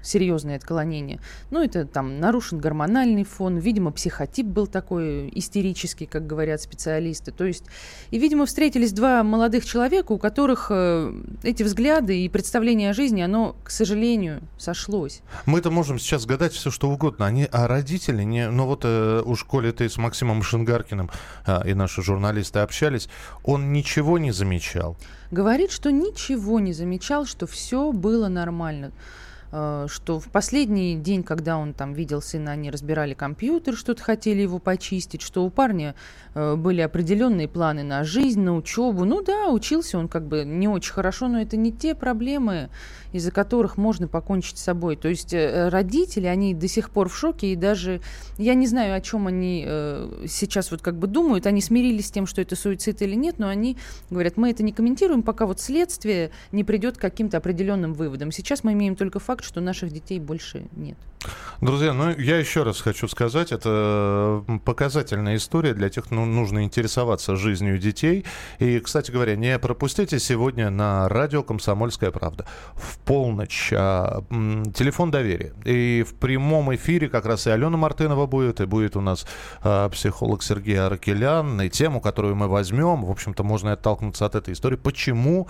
серьезное 0.04 0.56
отклонение. 0.56 1.20
Ну, 1.50 1.62
это 1.62 1.86
там 1.86 2.20
нарушен 2.20 2.58
гормональный 2.58 3.24
фон, 3.24 3.58
видимо, 3.58 3.90
психотип 3.90 4.46
был 4.46 4.66
такой 4.66 5.30
истерический, 5.34 6.06
как 6.06 6.26
говорят 6.26 6.60
специалисты. 6.60 7.32
То 7.32 7.44
есть, 7.44 7.64
и, 8.10 8.18
видимо, 8.18 8.46
встретились 8.46 8.92
два 8.92 9.22
молодых 9.22 9.64
человека, 9.64 10.12
у 10.12 10.18
которых 10.18 10.68
э, 10.70 11.12
эти 11.42 11.62
взгляды 11.62 12.24
и 12.24 12.28
представление 12.28 12.90
о 12.90 12.94
жизни, 12.94 13.22
оно, 13.22 13.56
к 13.64 13.70
сожалению, 13.70 14.42
сошлось. 14.58 15.22
Мы-то 15.46 15.70
можем 15.70 15.98
сейчас 15.98 16.26
гадать 16.26 16.52
все, 16.52 16.70
что 16.70 16.90
угодно. 16.90 17.26
Они, 17.26 17.48
а 17.50 17.66
родители, 17.66 18.22
не, 18.22 18.48
ну 18.50 18.66
вот 18.66 18.82
э, 18.84 19.22
у 19.24 19.34
школе 19.36 19.72
ты 19.72 19.88
с 19.88 19.96
Максимом 19.96 20.42
Шингаркиным 20.42 21.10
э, 21.46 21.70
и 21.70 21.74
наши 21.74 22.02
журналисты 22.02 22.60
общались, 22.60 23.08
он 23.42 23.72
ничего 23.72 24.18
не 24.18 24.32
замечал. 24.32 24.96
Говорит, 25.30 25.70
что 25.70 25.90
ничего 25.90 26.60
не 26.60 26.72
замечал, 26.72 27.26
что 27.26 27.46
все 27.46 27.92
было 27.92 28.28
нормально. 28.28 28.92
Э, 29.54 29.86
что 29.88 30.18
в 30.18 30.28
последний 30.28 30.96
день, 30.96 31.22
когда 31.22 31.56
он 31.56 31.72
там 31.72 31.92
видел 31.94 32.20
сына, 32.20 32.50
они 32.52 32.70
разбирали 32.70 33.14
компьютер, 33.14 33.76
что-то 33.76 34.02
хотели 34.02 34.42
его 34.42 34.58
почистить, 34.58 35.22
что 35.22 35.44
у 35.44 35.50
парня 35.50 35.94
э, 36.34 36.56
были 36.56 36.80
определенные 36.80 37.46
планы 37.46 37.84
на 37.84 38.02
жизнь, 38.02 38.40
на 38.40 38.56
учебу. 38.56 39.04
Ну 39.04 39.22
да, 39.22 39.48
учился 39.50 39.98
он 39.98 40.08
как 40.08 40.26
бы 40.26 40.44
не 40.44 40.66
очень 40.66 40.92
хорошо, 40.92 41.28
но 41.28 41.40
это 41.40 41.56
не 41.56 41.72
те 41.72 41.94
проблемы, 41.94 42.68
из-за 43.12 43.30
которых 43.30 43.76
можно 43.76 44.08
покончить 44.08 44.58
с 44.58 44.64
собой. 44.64 44.96
То 44.96 45.08
есть 45.08 45.32
э, 45.32 45.68
родители, 45.68 46.26
они 46.26 46.52
до 46.54 46.66
сих 46.66 46.90
пор 46.90 47.08
в 47.08 47.16
шоке, 47.16 47.52
и 47.52 47.56
даже 47.56 48.00
я 48.38 48.54
не 48.54 48.66
знаю, 48.66 48.94
о 48.94 49.00
чем 49.00 49.26
они 49.28 49.66
сейчас 50.26 50.70
вот 50.70 50.82
как 50.82 50.98
бы 50.98 51.06
думают, 51.06 51.46
они 51.46 51.60
смирились 51.60 52.08
с 52.08 52.10
тем, 52.10 52.26
что 52.26 52.40
это 52.40 52.56
суицид 52.56 53.00
или 53.02 53.14
нет, 53.14 53.38
но 53.38 53.48
они 53.48 53.76
говорят, 54.10 54.36
мы 54.36 54.50
это 54.50 54.62
не 54.62 54.72
комментируем, 54.72 55.22
пока 55.22 55.46
вот 55.46 55.60
следствие 55.60 56.30
не 56.52 56.64
придет 56.64 56.98
к 56.98 57.00
каким-то 57.00 57.36
определенным 57.36 57.94
выводам. 57.94 58.32
Сейчас 58.32 58.64
мы 58.64 58.72
имеем 58.72 58.96
только 58.96 59.18
факт, 59.18 59.43
что 59.44 59.60
наших 59.60 59.92
детей 59.92 60.18
больше 60.18 60.66
нет. 60.76 60.96
Друзья, 61.60 61.92
ну 61.92 62.10
я 62.10 62.38
еще 62.38 62.62
раз 62.62 62.80
хочу 62.80 63.08
сказать, 63.08 63.52
это 63.52 64.44
показательная 64.64 65.36
история 65.36 65.72
для 65.72 65.88
тех, 65.88 66.10
ну, 66.10 66.24
нужно 66.26 66.64
интересоваться 66.64 67.36
жизнью 67.36 67.78
детей. 67.78 68.24
И, 68.58 68.80
кстати 68.80 69.10
говоря, 69.10 69.36
не 69.36 69.58
пропустите 69.58 70.18
сегодня 70.18 70.70
на 70.70 71.08
радио 71.08 71.42
«Комсомольская 71.42 72.10
правда» 72.10 72.44
в 72.74 72.98
полночь 72.98 73.72
а, 73.72 74.22
телефон 74.74 75.10
доверия. 75.10 75.54
И 75.64 76.04
в 76.06 76.14
прямом 76.14 76.74
эфире 76.74 77.08
как 77.08 77.24
раз 77.24 77.46
и 77.46 77.50
Алена 77.50 77.76
Мартынова 77.76 78.26
будет, 78.26 78.60
и 78.60 78.66
будет 78.66 78.96
у 78.96 79.00
нас 79.00 79.26
а, 79.62 79.88
психолог 79.88 80.42
Сергей 80.42 80.78
Аракелян. 80.78 81.60
И 81.62 81.70
тему, 81.70 82.00
которую 82.00 82.36
мы 82.36 82.48
возьмем, 82.48 83.04
в 83.04 83.10
общем-то, 83.10 83.42
можно 83.42 83.72
оттолкнуться 83.72 84.26
от 84.26 84.34
этой 84.34 84.52
истории. 84.52 84.76
Почему 84.76 85.48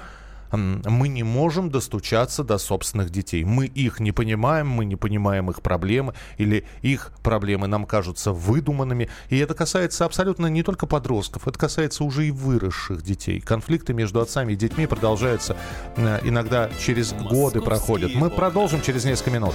мы 0.57 1.09
не 1.09 1.23
можем 1.23 1.71
достучаться 1.71 2.45
до 2.45 2.59
собственных 2.59 3.11
детей. 3.11 3.45
Мы 3.45 3.67
их 3.67 4.01
не 4.01 4.13
понимаем, 4.13 4.69
мы 4.69 4.85
не 4.85 4.97
понимаем 4.97 5.51
их 5.51 5.63
проблемы, 5.63 6.15
или 6.39 6.65
их 6.83 7.13
проблемы 7.23 7.67
нам 7.67 7.87
кажутся 7.87 8.33
выдуманными. 8.33 9.09
И 9.29 9.39
это 9.39 9.55
касается 9.55 10.05
абсолютно 10.05 10.47
не 10.47 10.63
только 10.63 10.87
подростков, 10.87 11.49
это 11.49 11.59
касается 11.59 12.05
уже 12.05 12.27
и 12.27 12.31
выросших 12.31 13.03
детей. 13.03 13.41
Конфликты 13.41 13.93
между 13.93 14.21
отцами 14.21 14.53
и 14.53 14.57
детьми 14.57 14.87
продолжаются 14.87 15.57
э, 15.97 16.21
иногда 16.25 16.71
через 16.79 17.13
годы 17.13 17.61
проходят. 17.61 18.15
Мы 18.15 18.31
продолжим 18.31 18.83
через 18.83 19.05
несколько 19.05 19.31
минут. 19.31 19.55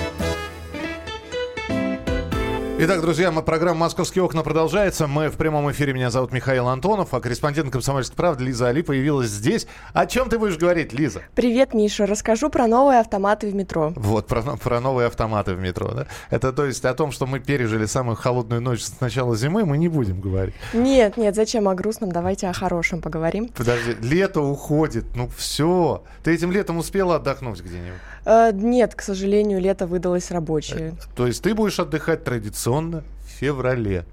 Итак, 2.83 2.99
друзья, 3.01 3.29
мы, 3.29 3.43
программа 3.43 3.81
«Московские 3.81 4.23
окна» 4.23 4.41
продолжается. 4.41 5.05
Мы 5.05 5.29
в 5.29 5.37
прямом 5.37 5.69
эфире. 5.69 5.93
Меня 5.93 6.09
зовут 6.09 6.31
Михаил 6.31 6.67
Антонов, 6.67 7.13
а 7.13 7.19
корреспондент 7.19 7.71
«Комсомольской 7.71 8.17
правды» 8.17 8.43
Лиза 8.43 8.69
Али 8.69 8.81
появилась 8.81 9.29
здесь. 9.29 9.67
О 9.93 10.07
чем 10.07 10.29
ты 10.29 10.39
будешь 10.39 10.57
говорить, 10.57 10.91
Лиза? 10.91 11.21
Привет, 11.35 11.75
Миша. 11.75 12.07
Расскажу 12.07 12.49
про 12.49 12.65
новые 12.65 12.99
автоматы 12.99 13.51
в 13.51 13.53
метро. 13.53 13.93
Вот, 13.95 14.25
про, 14.25 14.41
про 14.41 14.79
новые 14.79 15.05
автоматы 15.05 15.53
в 15.53 15.59
метро, 15.59 15.91
да? 15.91 16.07
Это 16.31 16.51
то 16.51 16.65
есть 16.65 16.83
о 16.83 16.95
том, 16.95 17.11
что 17.11 17.27
мы 17.27 17.39
пережили 17.39 17.85
самую 17.85 18.15
холодную 18.15 18.63
ночь 18.63 18.81
с 18.81 18.99
начала 18.99 19.35
зимы, 19.35 19.63
мы 19.63 19.77
не 19.77 19.87
будем 19.87 20.19
говорить. 20.19 20.55
Нет, 20.73 21.17
нет, 21.17 21.35
зачем 21.35 21.69
о 21.69 21.75
грустном? 21.75 22.11
Давайте 22.11 22.47
о 22.47 22.53
хорошем 22.53 22.99
поговорим. 22.99 23.49
Подожди, 23.49 23.95
лето 24.01 24.41
уходит, 24.41 25.05
ну 25.15 25.29
все. 25.37 26.01
Ты 26.23 26.33
этим 26.33 26.51
летом 26.51 26.79
успела 26.79 27.17
отдохнуть 27.17 27.61
где-нибудь? 27.61 27.99
Э, 28.25 28.49
нет, 28.51 28.95
к 28.95 29.03
сожалению, 29.03 29.61
лето 29.61 29.85
выдалось 29.85 30.31
рабочее. 30.31 30.95
То 31.15 31.27
есть 31.27 31.43
ты 31.43 31.53
будешь 31.53 31.79
отдыхать 31.79 32.23
традиционно 32.23 32.70
традиционно 32.71 33.03
в 33.25 33.29
феврале. 33.39 34.05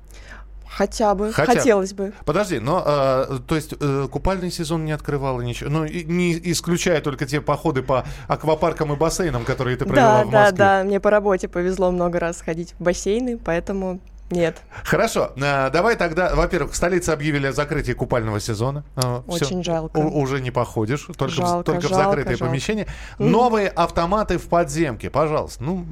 Хотя 0.68 1.14
бы, 1.14 1.32
Хотя... 1.32 1.54
хотелось 1.54 1.92
бы. 1.92 2.12
Подожди, 2.24 2.60
но, 2.60 2.84
э, 2.86 3.38
то 3.48 3.56
есть, 3.56 3.74
э, 3.80 4.06
купальный 4.10 4.50
сезон 4.50 4.84
не 4.84 4.92
открывала 4.92 5.40
ничего, 5.40 5.70
ну, 5.70 5.86
не 5.86 6.38
исключая 6.52 7.00
только 7.00 7.26
те 7.26 7.40
походы 7.40 7.82
по 7.82 8.04
аквапаркам 8.28 8.92
и 8.92 8.96
бассейнам, 8.96 9.44
которые 9.44 9.76
ты 9.76 9.86
провела 9.86 10.18
да, 10.18 10.22
в 10.22 10.26
Москве. 10.26 10.52
Да, 10.52 10.78
да, 10.78 10.84
мне 10.84 11.00
по 11.00 11.10
работе 11.10 11.48
повезло 11.48 11.90
много 11.90 12.20
раз 12.20 12.42
ходить 12.42 12.74
в 12.78 12.82
бассейны, 12.82 13.38
поэтому 13.38 13.98
нет. 14.30 14.58
Хорошо, 14.84 15.32
э, 15.36 15.70
давай 15.70 15.96
тогда, 15.96 16.34
во-первых, 16.34 16.72
в 16.72 16.76
столице 16.76 17.10
объявили 17.10 17.46
о 17.46 17.52
закрытии 17.52 17.92
купального 17.92 18.38
сезона. 18.38 18.84
Э, 18.96 19.22
Очень 19.26 19.62
Всё, 19.62 19.72
жалко. 19.72 19.98
уже 19.98 20.40
не 20.40 20.50
походишь, 20.50 21.08
только, 21.16 21.34
жалко, 21.34 21.60
в, 21.60 21.64
только 21.64 21.88
жалко, 21.88 21.94
в 21.94 22.04
закрытые 22.04 22.36
жалко. 22.36 22.50
помещения. 22.50 22.86
Новые 23.18 23.68
автоматы 23.68 24.38
в 24.38 24.48
подземке, 24.48 25.08
пожалуйста. 25.10 25.64
Ну, 25.64 25.86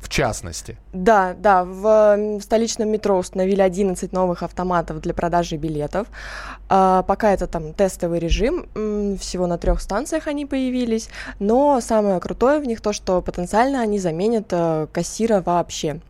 в 0.00 0.08
частности. 0.08 0.76
Да, 0.92 1.34
да, 1.38 1.64
в 1.64 2.40
столичном 2.40 2.88
метро 2.88 3.18
установили 3.18 3.60
11 3.60 4.12
новых 4.12 4.42
автоматов 4.42 5.00
для 5.00 5.14
продажи 5.14 5.56
билетов. 5.56 6.08
А, 6.68 7.02
пока 7.02 7.32
это 7.32 7.46
там 7.46 7.74
тестовый 7.74 8.18
режим, 8.18 8.66
всего 9.18 9.46
на 9.46 9.58
трех 9.58 9.80
станциях 9.80 10.26
они 10.26 10.46
появились, 10.46 11.08
но 11.38 11.80
самое 11.80 12.18
крутое 12.20 12.60
в 12.60 12.66
них 12.66 12.80
то, 12.80 12.92
что 12.92 13.20
потенциально 13.20 13.80
они 13.80 13.98
заменят 13.98 14.46
э, 14.50 14.86
кассира 14.92 15.42
вообще. 15.42 16.00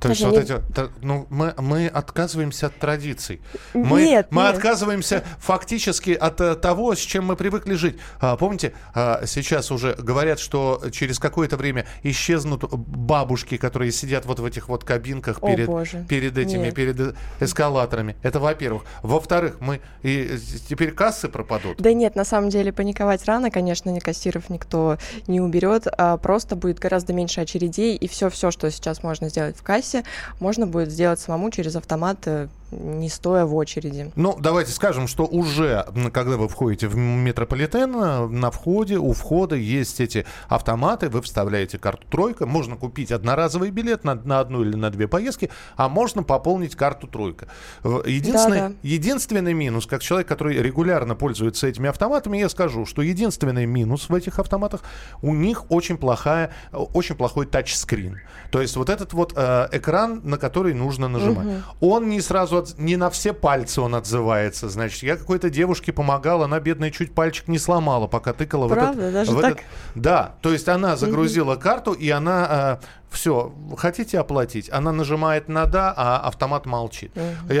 То 0.00 0.08
есть 0.10 0.22
вот 0.22 0.36
эти, 0.36 0.60
ну, 1.00 1.26
мы, 1.30 1.54
мы 1.58 1.86
отказываемся 1.86 2.66
от 2.66 2.78
традиций. 2.78 3.40
Мы, 3.74 4.04
нет, 4.04 4.28
мы 4.30 4.42
нет. 4.42 4.56
отказываемся 4.56 5.24
фактически 5.38 6.10
от 6.10 6.40
uh, 6.40 6.54
того, 6.54 6.94
с 6.94 6.98
чем 6.98 7.26
мы 7.26 7.36
привыкли 7.36 7.74
жить. 7.74 7.96
А, 8.20 8.36
помните, 8.36 8.72
а, 8.94 9.22
сейчас 9.26 9.70
уже 9.70 9.94
говорят, 9.94 10.38
что 10.38 10.82
через 10.92 11.18
какое-то 11.18 11.56
время 11.56 11.86
исчезнут 12.02 12.64
бабушки, 12.72 13.56
которые 13.56 13.92
сидят 13.92 14.26
вот 14.26 14.40
в 14.40 14.44
этих 14.44 14.68
вот 14.68 14.84
кабинках 14.84 15.38
О, 15.40 15.46
перед, 15.46 15.66
Боже. 15.66 16.04
перед 16.08 16.36
этими, 16.36 16.66
нет. 16.66 16.74
перед 16.74 17.16
эскалаторами. 17.40 18.16
Это 18.22 18.38
во-первых. 18.38 18.84
Во-вторых, 19.02 19.56
мы 19.60 19.80
и 20.02 20.38
теперь 20.68 20.92
кассы 20.92 21.28
пропадут. 21.28 21.78
Да 21.78 21.92
нет, 21.92 22.16
на 22.16 22.24
самом 22.24 22.50
деле 22.50 22.72
паниковать 22.72 23.24
рано, 23.24 23.50
конечно, 23.50 23.90
ни 23.90 24.00
кассиров 24.00 24.50
никто 24.50 24.98
не 25.26 25.40
уберет, 25.40 25.86
а 25.86 26.16
просто 26.16 26.56
будет 26.56 26.78
гораздо 26.78 27.12
меньше 27.12 27.40
очередей, 27.40 27.96
и 27.96 28.08
все-все, 28.08 28.50
что 28.50 28.70
сейчас 28.70 29.02
можно 29.02 29.28
сделать 29.28 29.56
в 29.56 29.62
кассе, 29.62 29.85
кассе 29.86 30.04
можно 30.40 30.66
будет 30.66 30.90
сделать 30.90 31.20
самому 31.20 31.50
через 31.50 31.76
автомат 31.76 32.18
э, 32.26 32.48
не 32.76 33.08
стоя 33.08 33.44
в 33.44 33.54
очереди. 33.54 34.10
Ну, 34.16 34.36
давайте 34.38 34.72
скажем, 34.72 35.08
что 35.08 35.24
уже, 35.24 35.86
когда 36.12 36.36
вы 36.36 36.48
входите 36.48 36.88
в 36.88 36.96
метрополитен, 36.96 37.94
э, 37.96 38.26
на 38.26 38.50
входе, 38.50 38.98
у 38.98 39.12
входа 39.12 39.56
есть 39.56 40.00
эти 40.00 40.26
автоматы, 40.48 41.08
вы 41.08 41.22
вставляете 41.22 41.78
карту 41.78 42.06
«Тройка», 42.10 42.46
можно 42.46 42.76
купить 42.76 43.12
одноразовый 43.12 43.70
билет 43.70 44.04
на, 44.04 44.14
на 44.14 44.40
одну 44.40 44.62
или 44.62 44.76
на 44.76 44.90
две 44.90 45.08
поездки, 45.08 45.50
а 45.76 45.88
можно 45.88 46.22
пополнить 46.22 46.76
карту 46.76 47.06
«Тройка». 47.06 47.48
Единственный, 47.84 48.60
да, 48.60 48.68
да. 48.68 48.74
единственный 48.82 49.54
минус, 49.54 49.86
как 49.86 50.02
человек, 50.02 50.28
который 50.28 50.56
регулярно 50.60 51.14
пользуется 51.14 51.66
этими 51.66 51.88
автоматами, 51.88 52.38
я 52.38 52.48
скажу, 52.48 52.86
что 52.86 53.02
единственный 53.02 53.66
минус 53.66 54.08
в 54.08 54.14
этих 54.14 54.38
автоматах, 54.38 54.82
у 55.22 55.34
них 55.34 55.70
очень, 55.70 55.96
плохая, 55.96 56.52
очень 56.72 57.14
плохой 57.14 57.46
тачскрин. 57.46 58.20
То 58.50 58.60
есть 58.60 58.76
вот 58.76 58.90
этот 58.90 59.12
вот 59.12 59.32
э, 59.36 59.68
экран, 59.72 60.20
на 60.24 60.38
который 60.38 60.74
нужно 60.74 61.08
нажимать. 61.08 61.46
Угу. 61.46 61.88
Он 61.88 62.08
не 62.08 62.20
сразу, 62.20 62.65
от, 62.70 62.78
не 62.78 62.96
на 62.96 63.10
все 63.10 63.32
пальцы 63.32 63.80
он 63.80 63.94
отзывается. 63.94 64.68
Значит, 64.68 65.02
я 65.02 65.16
какой-то 65.16 65.50
девушке 65.50 65.92
помогал, 65.92 66.42
она, 66.42 66.60
бедная, 66.60 66.90
чуть 66.90 67.14
пальчик 67.14 67.48
не 67.48 67.58
сломала, 67.58 68.06
пока 68.06 68.32
тыкала 68.32 68.68
Правда? 68.68 68.92
в 68.92 69.00
этот... 69.00 69.12
Даже 69.12 69.32
в 69.32 69.40
так? 69.40 69.52
этот... 69.52 69.64
Да, 69.94 70.34
то 70.42 70.52
есть 70.52 70.68
она 70.68 70.96
загрузила 70.96 71.54
угу. 71.54 71.60
карту, 71.60 71.92
и 71.92 72.10
она... 72.10 72.80
Э, 72.82 72.86
все, 73.10 73.54
хотите 73.78 74.18
оплатить? 74.18 74.68
Она 74.70 74.92
нажимает 74.92 75.48
на 75.48 75.66
«да», 75.66 75.94
а 75.96 76.18
автомат 76.18 76.66
молчит. 76.66 77.12
Угу. 77.16 77.54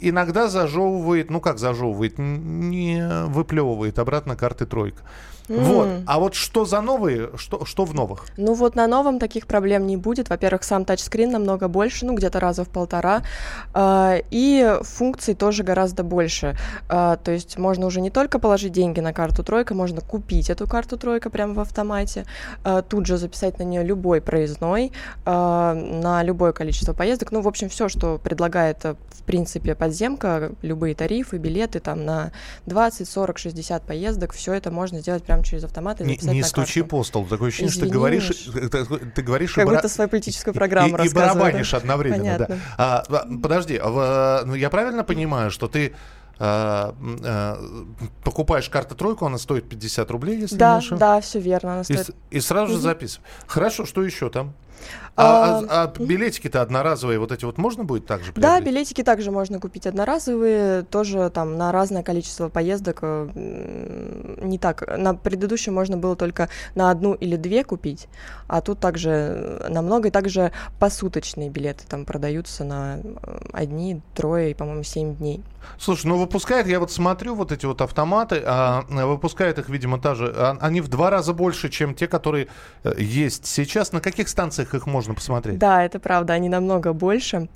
Иногда 0.00 0.48
зажевывает, 0.48 1.30
ну 1.30 1.40
как 1.40 1.58
зажевывает, 1.58 2.14
не 2.18 3.26
выплевывает 3.26 3.98
обратно 3.98 4.36
карты 4.36 4.66
«тройка». 4.66 5.02
Mm. 5.50 5.64
Вот. 5.64 5.88
А 6.06 6.20
вот 6.20 6.34
что 6.34 6.64
за 6.64 6.80
новые, 6.80 7.30
что, 7.34 7.64
что 7.64 7.84
в 7.84 7.92
новых? 7.92 8.26
Ну 8.36 8.54
вот 8.54 8.76
на 8.76 8.86
новом 8.86 9.18
таких 9.18 9.48
проблем 9.48 9.84
не 9.84 9.96
будет. 9.96 10.30
Во-первых, 10.30 10.62
сам 10.62 10.84
тачскрин 10.84 11.32
намного 11.32 11.66
больше, 11.66 12.06
ну 12.06 12.14
где-то 12.14 12.38
раза 12.38 12.64
в 12.64 12.68
полтора. 12.68 13.22
Э, 13.74 14.20
и 14.30 14.78
функций 14.82 15.34
тоже 15.34 15.64
гораздо 15.64 16.04
больше. 16.04 16.56
Э, 16.88 17.16
то 17.22 17.32
есть 17.32 17.58
можно 17.58 17.86
уже 17.86 18.00
не 18.00 18.10
только 18.10 18.38
положить 18.38 18.72
деньги 18.72 19.00
на 19.00 19.12
карту 19.12 19.42
тройка, 19.42 19.74
можно 19.74 20.00
купить 20.00 20.50
эту 20.50 20.68
карту 20.68 20.96
тройка 20.96 21.30
прямо 21.30 21.54
в 21.54 21.60
автомате, 21.60 22.26
э, 22.64 22.82
тут 22.88 23.06
же 23.06 23.16
записать 23.16 23.58
на 23.58 23.64
нее 23.64 23.82
любой 23.82 24.20
проездной, 24.20 24.92
э, 25.26 25.30
на 25.30 26.22
любое 26.22 26.52
количество 26.52 26.92
поездок. 26.92 27.32
Ну, 27.32 27.40
в 27.40 27.48
общем, 27.48 27.68
все, 27.68 27.88
что 27.88 28.18
предлагает, 28.18 28.84
в 28.84 29.22
принципе, 29.26 29.74
подземка, 29.74 30.52
любые 30.62 30.94
тарифы, 30.94 31.38
билеты 31.38 31.80
там 31.80 32.04
на 32.04 32.30
20, 32.66 33.08
40, 33.08 33.38
60 33.38 33.82
поездок, 33.82 34.32
все 34.32 34.54
это 34.54 34.70
можно 34.70 35.00
сделать 35.00 35.24
прямо 35.24 35.39
через 35.42 35.64
автомат 35.64 36.00
и 36.00 36.04
записать 36.04 36.24
Не, 36.24 36.38
не 36.38 36.42
стучи 36.42 36.82
по 36.82 37.02
столу. 37.04 37.26
Такое 37.26 37.48
ощущение, 37.48 37.70
Извини, 37.70 37.86
что 37.86 37.92
ты 37.92 37.98
говоришь... 37.98 38.28
Ты, 38.52 39.10
ты 39.14 39.22
говоришь 39.22 39.52
как 39.52 39.66
и 39.66 39.70
будто 39.70 39.88
свою 39.88 40.08
политическую 40.08 40.54
программу 40.54 40.96
и, 40.98 41.06
и 41.06 41.12
барабанишь 41.12 41.74
одновременно, 41.74 42.24
Понятно. 42.24 42.60
да. 42.76 43.04
А, 43.08 43.26
подожди, 43.42 43.80
а, 43.82 44.44
ну, 44.44 44.54
я 44.54 44.70
правильно 44.70 45.04
понимаю, 45.04 45.50
что 45.50 45.68
ты 45.68 45.94
а, 46.38 46.94
а, 47.24 47.58
покупаешь 48.24 48.68
карту 48.70 48.94
тройку, 48.94 49.26
она 49.26 49.36
стоит 49.36 49.68
50 49.68 50.10
рублей, 50.10 50.40
если 50.40 50.56
да, 50.56 50.72
не 50.72 50.78
ошибаюсь. 50.78 51.00
Да, 51.00 51.20
все 51.20 51.38
верно. 51.38 51.74
Она 51.74 51.84
стоит... 51.84 52.10
и, 52.30 52.38
и 52.38 52.40
сразу 52.40 52.72
же 52.72 52.78
записываешь. 52.78 53.28
Хорошо, 53.46 53.84
что 53.84 54.02
еще 54.02 54.30
там? 54.30 54.54
А, 55.16 55.62
а, 55.68 55.84
а 55.84 55.86
билетики-то 55.98 56.62
одноразовые, 56.62 57.18
вот 57.18 57.32
эти 57.32 57.44
вот 57.44 57.58
можно 57.58 57.84
будет 57.84 58.06
также 58.06 58.32
приобрести? 58.32 58.60
Да, 58.60 58.60
билетики 58.64 59.02
также 59.02 59.30
можно 59.30 59.60
купить 59.60 59.86
одноразовые, 59.86 60.82
тоже 60.82 61.30
там 61.30 61.56
на 61.56 61.72
разное 61.72 62.02
количество 62.02 62.48
поездок. 62.48 62.98
Э, 63.02 64.36
не 64.42 64.58
так. 64.58 64.84
На 64.96 65.14
предыдущем 65.14 65.74
можно 65.74 65.96
было 65.96 66.16
только 66.16 66.48
на 66.74 66.90
одну 66.90 67.14
или 67.14 67.36
две 67.36 67.64
купить, 67.64 68.08
а 68.48 68.60
тут 68.60 68.80
также 68.80 69.66
намного, 69.68 70.08
и 70.08 70.10
также 70.10 70.52
посуточные 70.78 71.50
билеты 71.50 71.84
там 71.88 72.04
продаются 72.04 72.64
на 72.64 72.98
э, 72.98 73.38
одни, 73.52 74.00
трое 74.14 74.52
и, 74.52 74.54
по-моему, 74.54 74.82
семь 74.82 75.16
дней. 75.16 75.42
Слушай, 75.78 76.06
ну 76.06 76.18
выпускает, 76.18 76.66
я 76.66 76.80
вот 76.80 76.90
смотрю 76.90 77.34
вот 77.34 77.52
эти 77.52 77.66
вот 77.66 77.80
автоматы, 77.80 78.42
а, 78.44 78.84
выпускает 78.88 79.58
их, 79.58 79.68
видимо, 79.68 80.00
та 80.00 80.14
же, 80.14 80.32
а, 80.34 80.56
они 80.60 80.80
в 80.80 80.88
два 80.88 81.10
раза 81.10 81.32
больше, 81.32 81.68
чем 81.68 81.94
те, 81.94 82.06
которые 82.06 82.48
э, 82.82 82.94
есть 82.98 83.46
сейчас. 83.46 83.92
На 83.92 84.00
каких 84.00 84.28
станциях 84.28 84.69
их 84.74 84.86
можно 84.86 85.14
посмотреть? 85.14 85.58
Да, 85.58 85.84
это 85.84 85.98
правда, 85.98 86.34
они 86.34 86.48
намного 86.48 86.92
больше 86.92 87.48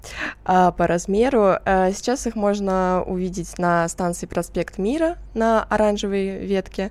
а, 0.44 0.72
по 0.72 0.86
размеру. 0.86 1.56
А, 1.64 1.92
сейчас 1.92 2.26
их 2.26 2.34
можно 2.34 3.02
увидеть 3.06 3.58
на 3.58 3.88
станции 3.88 4.26
Проспект 4.26 4.78
Мира 4.78 5.16
на 5.34 5.62
оранжевой 5.64 6.38
ветке. 6.44 6.90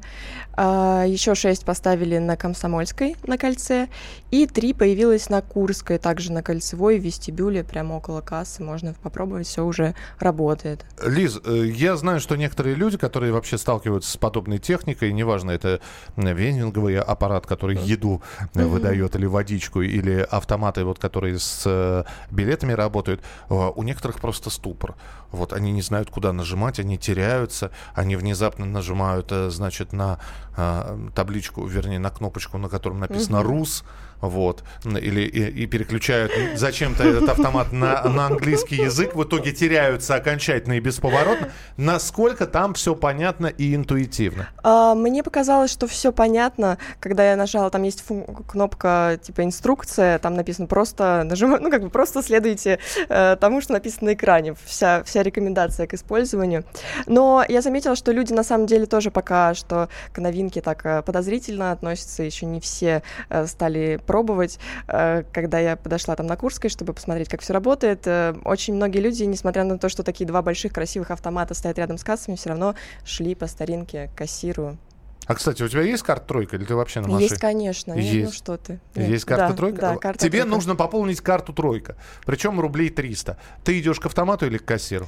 А, 0.56 1.04
еще 1.06 1.36
шесть 1.36 1.66
поставили 1.66 2.18
на 2.18 2.38
Комсомольской 2.38 3.16
на 3.24 3.38
кольце. 3.38 3.88
И 4.32 4.48
три 4.48 4.74
появилось 4.74 5.30
на 5.30 5.42
Курской, 5.42 5.98
также 5.98 6.32
на 6.32 6.44
кольцевой, 6.44 7.00
в 7.00 7.04
вестибюле, 7.04 7.64
прямо 7.64 7.96
около 7.96 8.22
кассы. 8.22 8.64
Можно 8.64 8.94
попробовать, 9.02 9.48
все 9.48 9.64
уже 9.64 9.96
работает. 10.20 10.86
Лиз, 11.06 11.40
э, 11.44 11.66
я 11.68 11.96
знаю, 11.96 12.20
что 12.20 12.36
некоторые 12.36 12.76
люди, 12.76 12.98
которые 12.98 13.32
вообще 13.32 13.58
сталкиваются 13.58 14.12
с 14.12 14.18
подобной 14.18 14.60
техникой, 14.60 15.14
неважно, 15.14 15.52
это 15.52 15.82
вендинговый 16.18 17.00
аппарат, 17.00 17.46
который 17.46 17.78
еду 17.78 18.22
mm-hmm. 18.54 18.66
выдает, 18.66 19.16
или 19.16 19.26
водичку, 19.26 19.82
или 19.82 20.12
автоматы, 20.21 20.84
вот, 20.84 20.99
которые 20.99 21.39
с 21.39 21.63
э, 21.65 22.04
билетами 22.32 22.73
работают, 22.73 23.21
у 23.49 23.84
некоторых 23.84 24.19
просто 24.19 24.49
ступор. 24.49 24.95
Вот 25.32 25.54
они 25.54 25.71
не 25.71 25.82
знают, 25.82 26.10
куда 26.10 26.32
нажимать, 26.34 26.80
они 26.80 26.97
теряются, 26.97 27.71
они 27.95 28.15
внезапно 28.15 28.65
нажимают, 28.65 29.32
э, 29.32 29.49
значит, 29.49 29.93
на 29.93 30.19
табличку, 31.15 31.65
вернее, 31.65 31.97
на 31.97 32.12
кнопочку, 32.12 32.60
на 32.60 32.69
котором 32.69 32.99
написано 32.99 33.38
mm-hmm. 33.38 33.41
«РУС», 33.41 33.84
вот, 34.30 34.64
или 34.86 35.22
и, 35.22 35.64
и 35.64 35.66
переключают 35.66 36.32
зачем-то 36.56 37.04
этот 37.04 37.30
автомат 37.30 37.72
на, 37.72 38.04
на 38.04 38.28
английский 38.28 38.76
язык, 38.76 39.16
в 39.16 39.24
итоге 39.24 39.52
теряются 39.52 40.16
окончательно 40.16 40.74
и 40.74 40.80
бесповоротно. 40.80 41.52
Насколько 41.78 42.46
там 42.46 42.74
все 42.74 42.96
понятно 42.96 43.48
и 43.48 43.76
интуитивно? 43.76 44.50
А, 44.64 44.96
мне 44.96 45.24
показалось, 45.24 45.72
что 45.72 45.88
все 45.88 46.12
понятно, 46.12 46.78
когда 47.00 47.30
я 47.30 47.36
нажала, 47.36 47.70
там 47.70 47.84
есть 47.84 48.04
кнопка 48.48 49.20
типа 49.22 49.44
инструкция, 49.44 50.20
там 50.20 50.36
написано 50.36 50.68
просто 50.68 51.24
нажимаю, 51.24 51.62
ну 51.62 51.70
как 51.70 51.82
бы 51.82 51.90
просто 51.90 52.22
следуйте 52.22 52.80
э, 53.10 53.36
тому, 53.40 53.62
что 53.62 53.74
написано 53.74 54.12
на 54.12 54.14
экране, 54.14 54.56
вся 54.66 55.04
вся 55.04 55.24
рекомендация 55.24 55.88
к 55.88 55.94
использованию. 55.94 56.64
Но 57.06 57.44
я 57.48 57.62
заметила, 57.62 57.96
что 57.96 58.12
люди 58.12 58.34
на 58.34 58.44
самом 58.44 58.68
деле 58.68 58.86
тоже 58.86 59.12
пока 59.12 59.54
что 59.54 59.90
к 60.12 60.20
новинке 60.20 60.62
так 60.62 60.86
э, 60.86 61.02
подозрительно 61.02 61.72
относятся, 61.72 62.24
еще 62.24 62.46
не 62.46 62.60
все 62.60 63.04
э, 63.30 63.46
стали 63.48 64.00
пробовать. 64.13 64.60
Э, 64.88 65.23
когда 65.34 65.58
я 65.58 65.76
подошла 65.76 66.15
там 66.15 66.28
на 66.28 66.38
Курской, 66.38 66.69
чтобы 66.69 66.93
посмотреть, 66.93 67.30
как 67.30 67.41
все 67.41 67.52
работает, 67.52 68.06
э, 68.06 68.36
очень 68.45 68.76
многие 68.76 68.99
люди, 68.99 69.23
несмотря 69.23 69.63
на 69.63 69.80
то, 69.80 69.89
что 69.89 70.04
такие 70.04 70.28
два 70.28 70.43
больших 70.43 70.71
красивых 70.71 71.10
автомата 71.10 71.56
стоят 71.56 71.80
рядом 71.80 71.97
с 71.97 72.04
кассами, 72.04 72.36
все 72.36 72.49
равно 72.49 72.76
шли 73.04 73.34
по 73.34 73.47
старинке 73.47 74.12
к 74.13 74.19
кассиру. 74.19 74.78
А, 75.26 75.34
кстати, 75.34 75.63
у 75.63 75.67
тебя 75.67 75.82
есть 75.82 76.04
карта 76.04 76.28
тройка 76.28 76.58
или 76.58 76.65
ты 76.65 76.76
вообще 76.76 76.99
на 76.99 77.08
машине? 77.08 77.30
Есть, 77.30 77.41
конечно. 77.41 77.93
Нет, 77.93 78.04
есть. 78.04 78.26
ну 78.26 78.32
что 78.34 78.58
ты. 78.58 78.80
Нет. 78.93 79.10
Есть 79.10 79.26
карта 79.26 79.47
да, 79.47 79.54
тройка? 79.54 79.82
Да, 79.82 79.95
карта 79.95 80.19
Тебе 80.19 80.41
тройка. 80.41 80.56
нужно 80.56 80.76
пополнить 80.76 81.21
карту 81.21 81.54
тройка. 81.54 81.95
Причем 82.26 82.60
рублей 82.60 82.89
300. 82.89 83.38
Ты 83.63 83.80
идешь 83.80 83.99
к 83.99 84.06
автомату 84.06 84.45
или 84.45 84.60
к 84.60 84.65
кассиру? 84.65 85.08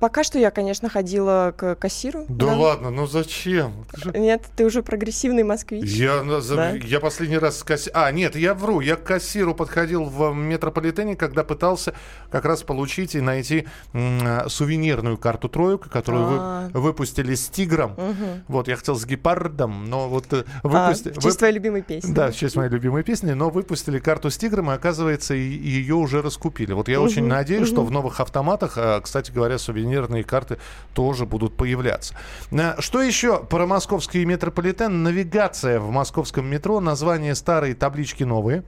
Пока 0.00 0.24
что 0.24 0.38
я, 0.38 0.50
конечно, 0.50 0.88
ходила 0.88 1.54
к 1.56 1.76
кассиру. 1.76 2.26
Да, 2.28 2.46
да. 2.46 2.56
ладно, 2.56 2.90
ну 2.90 3.06
зачем? 3.06 3.86
Ты 3.92 4.00
же... 4.00 4.12
Нет, 4.18 4.42
ты 4.56 4.64
уже 4.64 4.82
прогрессивный 4.82 5.44
москвич. 5.44 5.84
Я, 5.84 6.22
да? 6.22 6.72
я 6.72 7.00
последний 7.00 7.38
раз 7.38 7.58
с 7.58 7.64
кассиром... 7.64 7.98
А, 8.02 8.10
нет, 8.12 8.36
я 8.36 8.54
вру. 8.54 8.80
Я 8.80 8.96
к 8.96 9.04
кассиру 9.04 9.54
подходил 9.54 10.04
в 10.04 10.34
метрополитене, 10.34 11.16
когда 11.16 11.42
пытался 11.42 11.94
как 12.30 12.44
раз 12.44 12.62
получить 12.62 13.14
и 13.14 13.20
найти 13.20 13.66
м- 13.92 14.48
сувенирную 14.48 15.16
карту 15.16 15.48
тройку, 15.48 15.88
которую 15.88 16.26
вы, 16.26 16.36
а. 16.38 16.70
выпустили 16.74 17.34
с 17.34 17.48
тигром. 17.48 17.92
Угу. 17.92 18.26
Вот, 18.48 18.68
я 18.68 18.76
хотел 18.76 18.96
с 18.96 19.06
гепардом, 19.06 19.86
но 19.88 20.08
вот 20.08 20.26
э, 20.32 20.44
выпустили... 20.62 21.14
А, 21.16 21.20
в 21.20 21.22
честь 21.22 21.38
твоей 21.38 21.54
любимой 21.54 21.82
песни. 21.82 22.12
Да, 22.12 22.30
в 22.30 22.36
честь 22.36 22.56
моей 22.56 22.70
любимой 22.70 23.04
песни, 23.04 23.32
но 23.32 23.48
выпустили 23.48 23.98
карту 23.98 24.30
с 24.30 24.36
тигром, 24.36 24.70
и 24.70 24.74
оказывается, 24.74 25.34
ее 25.34 25.94
уже 25.94 26.20
раскупили. 26.20 26.72
Вот 26.72 26.88
я 26.88 27.00
угу. 27.00 27.06
очень 27.06 27.26
надеюсь, 27.26 27.68
угу. 27.68 27.76
что 27.76 27.84
в 27.84 27.90
новых 27.90 28.20
автоматах, 28.20 28.76
кстати 29.02 29.30
говоря, 29.30 29.58
сувенир 29.58 29.93
сувенирные 29.94 30.24
карты 30.24 30.58
тоже 30.94 31.26
будут 31.26 31.56
появляться. 31.56 32.14
Э, 32.50 32.74
что 32.80 33.02
еще 33.02 33.42
про 33.44 33.66
московский 33.66 34.24
метрополитен? 34.24 35.02
Навигация 35.02 35.80
в 35.80 35.90
московском 35.90 36.46
метро, 36.46 36.80
название 36.80 37.34
старые, 37.34 37.74
таблички 37.74 38.24
новые. 38.24 38.64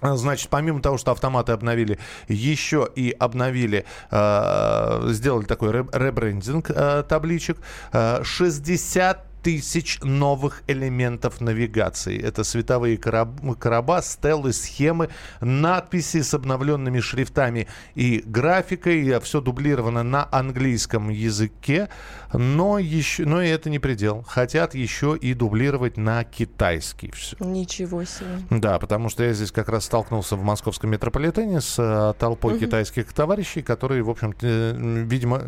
Э, 0.00 0.14
значит, 0.14 0.48
помимо 0.50 0.80
того, 0.80 0.98
что 0.98 1.12
автоматы 1.12 1.52
обновили, 1.52 1.98
еще 2.28 2.88
и 2.94 3.14
обновили, 3.18 3.84
э, 4.10 5.08
сделали 5.10 5.44
такой 5.44 5.72
ребрендинг 5.72 6.70
э, 6.70 7.04
табличек. 7.08 7.58
Э, 7.92 8.22
60 8.22 9.31
тысяч 9.42 9.98
новых 10.02 10.62
элементов 10.66 11.40
навигации. 11.40 12.20
Это 12.20 12.44
световые 12.44 12.96
короб- 12.96 13.56
короба, 13.58 14.02
стелы, 14.02 14.52
схемы, 14.52 15.08
надписи 15.40 16.22
с 16.22 16.34
обновленными 16.34 17.00
шрифтами 17.00 17.66
и 17.94 18.22
графикой. 18.24 19.20
Все 19.20 19.40
дублировано 19.40 20.02
на 20.02 20.28
английском 20.30 21.08
языке, 21.08 21.88
но, 22.32 22.78
еще, 22.78 23.24
но 23.24 23.42
и 23.42 23.48
это 23.48 23.70
не 23.70 23.78
предел. 23.78 24.24
Хотят 24.26 24.74
еще 24.74 25.16
и 25.20 25.34
дублировать 25.34 25.96
на 25.96 26.24
китайский 26.24 27.10
все. 27.10 27.36
Ничего 27.40 28.04
себе. 28.04 28.38
Да, 28.50 28.78
потому 28.78 29.08
что 29.08 29.24
я 29.24 29.32
здесь 29.32 29.52
как 29.52 29.68
раз 29.68 29.84
столкнулся 29.84 30.36
в 30.36 30.42
московском 30.42 30.90
метрополитене 30.90 31.60
с 31.60 31.76
э, 31.78 32.14
толпой 32.18 32.54
угу. 32.54 32.60
китайских 32.60 33.12
товарищей, 33.12 33.62
которые, 33.62 34.02
в 34.02 34.10
общем-то, 34.10 34.46
видимо, 34.46 35.42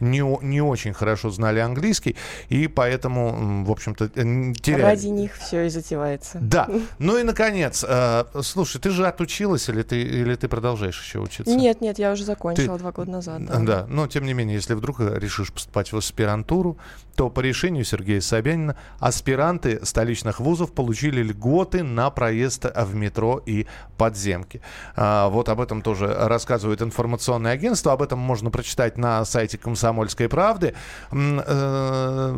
не, 0.00 0.44
не 0.44 0.60
очень 0.60 0.92
хорошо 0.92 1.30
знали 1.30 1.58
английский, 1.58 2.16
и 2.48 2.68
поэтому, 2.68 2.97
в 3.04 3.70
общем-то, 3.70 4.06
э, 4.06 4.52
теряли. 4.60 4.82
Ради 4.82 5.08
них 5.08 5.34
все 5.34 5.66
и 5.66 5.68
затевается. 5.68 6.38
Да. 6.40 6.68
Ну 6.98 7.16
и, 7.16 7.22
наконец, 7.22 7.84
э, 7.86 8.24
слушай, 8.42 8.80
ты 8.80 8.90
же 8.90 9.06
отучилась 9.06 9.68
или 9.68 9.82
ты, 9.82 10.02
или 10.02 10.34
ты 10.34 10.48
продолжаешь 10.48 11.00
еще 11.00 11.20
учиться? 11.20 11.54
Нет, 11.54 11.80
нет, 11.80 11.98
я 11.98 12.12
уже 12.12 12.24
закончила 12.24 12.76
ты... 12.76 12.82
два 12.82 12.92
года 12.92 13.10
назад. 13.10 13.44
Да. 13.46 13.58
да, 13.60 13.86
но 13.88 14.06
тем 14.06 14.24
не 14.24 14.34
менее, 14.34 14.56
если 14.56 14.74
вдруг 14.74 15.00
решишь 15.00 15.52
поступать 15.52 15.92
в 15.92 15.96
аспирантуру, 15.96 16.78
то 17.14 17.30
по 17.30 17.40
решению 17.40 17.84
Сергея 17.84 18.20
Собянина 18.20 18.76
аспиранты 19.00 19.84
столичных 19.84 20.40
вузов 20.40 20.72
получили 20.72 21.22
льготы 21.22 21.82
на 21.82 22.10
проезд 22.10 22.66
в 22.74 22.94
метро 22.94 23.42
и 23.44 23.66
подземки. 23.96 24.60
А, 24.94 25.28
вот 25.28 25.48
об 25.48 25.60
этом 25.60 25.82
тоже 25.82 26.06
рассказывает 26.06 26.80
информационное 26.80 27.52
агентство. 27.52 27.92
Об 27.92 28.02
этом 28.02 28.18
можно 28.18 28.50
прочитать 28.50 28.96
на 28.98 29.24
сайте 29.24 29.58
«Комсомольской 29.58 30.28
правды». 30.28 30.74
Э, 31.10 32.34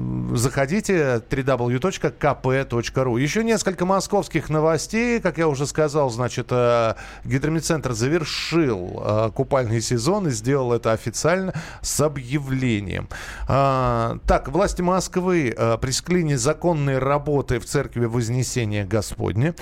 заходите 0.51 1.23
www.kp.ru. 1.31 3.21
Еще 3.21 3.45
несколько 3.45 3.87
московских 3.87 4.49
новостей. 4.49 5.21
Как 5.21 5.39
я 5.39 5.47
уже 5.47 5.65
сказал, 5.65 6.11
значит, 6.11 6.49
э, 6.51 6.95
гидромедцентр 7.25 7.93
завершил 7.93 9.01
э, 9.01 9.31
купальный 9.33 9.81
сезон 9.81 10.27
и 10.27 10.31
сделал 10.33 10.73
это 10.73 10.91
официально 10.91 11.55
с 11.83 12.01
объявлением. 12.01 13.09
А, 13.47 14.19
так, 14.27 14.49
власти 14.49 14.83
Москвы 14.83 15.55
э, 15.57 15.79
пресекли 15.79 16.25
незаконные 16.25 16.99
работы 16.99 17.61
в 17.61 17.65
церкви 17.65 18.07
Вознесения 18.07 18.85
Господня. 18.85 19.55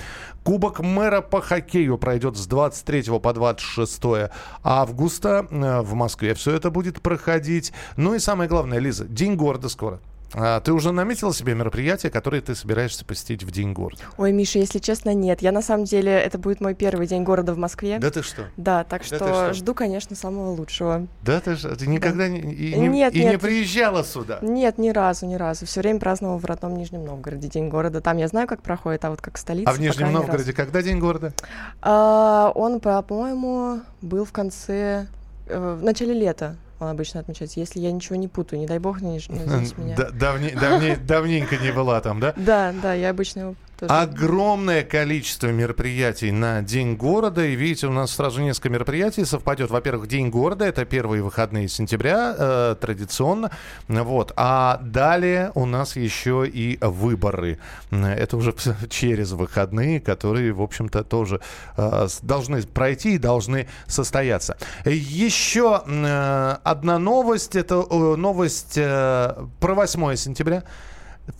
Кубок 0.43 0.79
мэра 0.79 1.21
по 1.21 1.39
хоккею 1.39 1.99
пройдет 1.99 2.35
с 2.35 2.47
23 2.47 3.19
по 3.19 3.31
26 3.31 4.31
августа 4.63 5.45
в 5.51 5.93
Москве. 5.93 6.33
Все 6.33 6.55
это 6.55 6.71
будет 6.71 6.99
проходить. 7.03 7.73
Ну 7.95 8.15
и 8.15 8.19
самое 8.19 8.49
главное, 8.49 8.79
Лиза, 8.79 9.05
День 9.05 9.35
города 9.35 9.69
скоро. 9.69 9.99
А 10.33 10.59
ты 10.59 10.73
уже 10.73 10.91
наметила 10.91 11.33
себе 11.33 11.55
мероприятие, 11.55 12.11
которое 12.11 12.41
ты 12.41 12.53
собираешься 12.53 13.03
посетить 13.03 13.43
в 13.43 13.51
День 13.51 13.73
города? 13.73 14.01
Ой, 14.17 14.31
Миша, 14.31 14.59
если 14.59 14.79
честно, 14.79 15.13
нет. 15.13 15.41
Я 15.41 15.51
на 15.51 15.61
самом 15.61 15.85
деле, 15.85 16.11
это 16.11 16.37
будет 16.37 16.61
мой 16.61 16.75
первый 16.75 17.07
День 17.07 17.23
города 17.23 17.53
в 17.53 17.57
Москве. 17.57 17.97
Да 17.99 18.11
ты 18.11 18.21
что? 18.21 18.43
Да, 18.57 18.83
так 18.83 19.01
да 19.01 19.05
что, 19.07 19.17
что 19.17 19.53
жду, 19.53 19.73
конечно, 19.73 20.15
самого 20.15 20.51
лучшего. 20.51 21.07
Да 21.23 21.39
ты 21.39 21.55
что? 21.55 21.75
Ты 21.75 21.87
никогда 21.87 22.25
да. 22.25 22.29
не, 22.29 22.39
и, 22.39 22.75
не, 22.75 22.87
нет, 22.87 23.15
и 23.15 23.23
нет. 23.23 23.33
не 23.33 23.37
приезжала 23.37 24.03
сюда? 24.03 24.39
Нет, 24.41 24.77
ни 24.77 24.89
разу, 24.89 25.25
ни 25.25 25.35
разу. 25.35 25.65
Все 25.65 25.81
время 25.81 25.99
праздновал 25.99 26.37
в 26.37 26.45
родном 26.45 26.77
Нижнем 26.77 27.05
Новгороде 27.05 27.47
День 27.47 27.69
города. 27.69 28.01
Там 28.01 28.17
я 28.17 28.27
знаю, 28.27 28.47
как 28.47 28.61
проходит, 28.61 29.03
а 29.05 29.09
вот 29.09 29.21
как 29.21 29.37
столица. 29.37 29.69
А 29.69 29.73
в 29.73 29.79
Нижнем 29.79 30.11
Новгороде 30.11 30.53
когда 30.53 30.81
День 30.81 30.99
города? 30.99 31.33
А, 31.81 32.51
он, 32.53 32.79
по-моему, 32.79 33.81
был 34.01 34.25
в 34.25 34.31
конце, 34.31 35.07
э, 35.47 35.75
в 35.79 35.83
начале 35.83 36.13
лета 36.13 36.55
он 36.79 36.87
обычно 36.87 37.19
отмечается. 37.19 37.59
Если 37.59 37.79
я 37.79 37.91
ничего 37.91 38.15
не 38.15 38.27
путаю, 38.27 38.59
не 38.59 38.67
дай 38.67 38.79
бог, 38.79 39.01
не, 39.01 39.19
меня. 39.77 39.95
Давне, 40.13 40.51
давне, 40.51 40.95
давненько 40.95 41.57
не 41.57 41.71
была 41.71 41.99
там, 42.01 42.19
да? 42.19 42.33
Да, 42.35 42.73
да, 42.81 42.93
я 42.93 43.09
обычно 43.09 43.39
его 43.41 43.55
тоже... 43.79 43.93
Огромное 43.93 44.83
количество 44.83 45.47
мероприятий 45.47 46.31
на 46.31 46.61
День 46.61 46.95
города. 46.95 47.45
И 47.45 47.55
видите, 47.55 47.87
у 47.87 47.91
нас 47.91 48.11
сразу 48.11 48.41
несколько 48.41 48.69
мероприятий 48.69 49.25
совпадет. 49.25 49.71
Во-первых, 49.71 50.07
День 50.07 50.29
города. 50.29 50.65
Это 50.65 50.85
первые 50.85 51.23
выходные 51.23 51.67
сентября, 51.67 52.35
э, 52.37 52.75
традиционно. 52.79 53.51
Вот. 53.87 54.33
А 54.35 54.79
далее 54.83 55.51
у 55.55 55.65
нас 55.65 55.95
еще 55.95 56.47
и 56.47 56.77
выборы. 56.81 57.59
Это 57.91 58.37
уже 58.37 58.53
через 58.89 59.31
выходные, 59.31 59.99
которые, 59.99 60.51
в 60.51 60.61
общем-то, 60.61 61.03
тоже 61.03 61.39
э, 61.77 62.07
должны 62.21 62.61
пройти 62.63 63.15
и 63.15 63.17
должны 63.17 63.67
состояться. 63.87 64.57
Еще 64.85 65.81
э, 65.85 66.57
одна 66.63 66.99
новость. 66.99 67.55
Это 67.55 67.75
э, 67.89 68.15
новость 68.15 68.77
э, 68.77 69.35
про 69.59 69.73
8 69.73 70.15
сентября. 70.15 70.63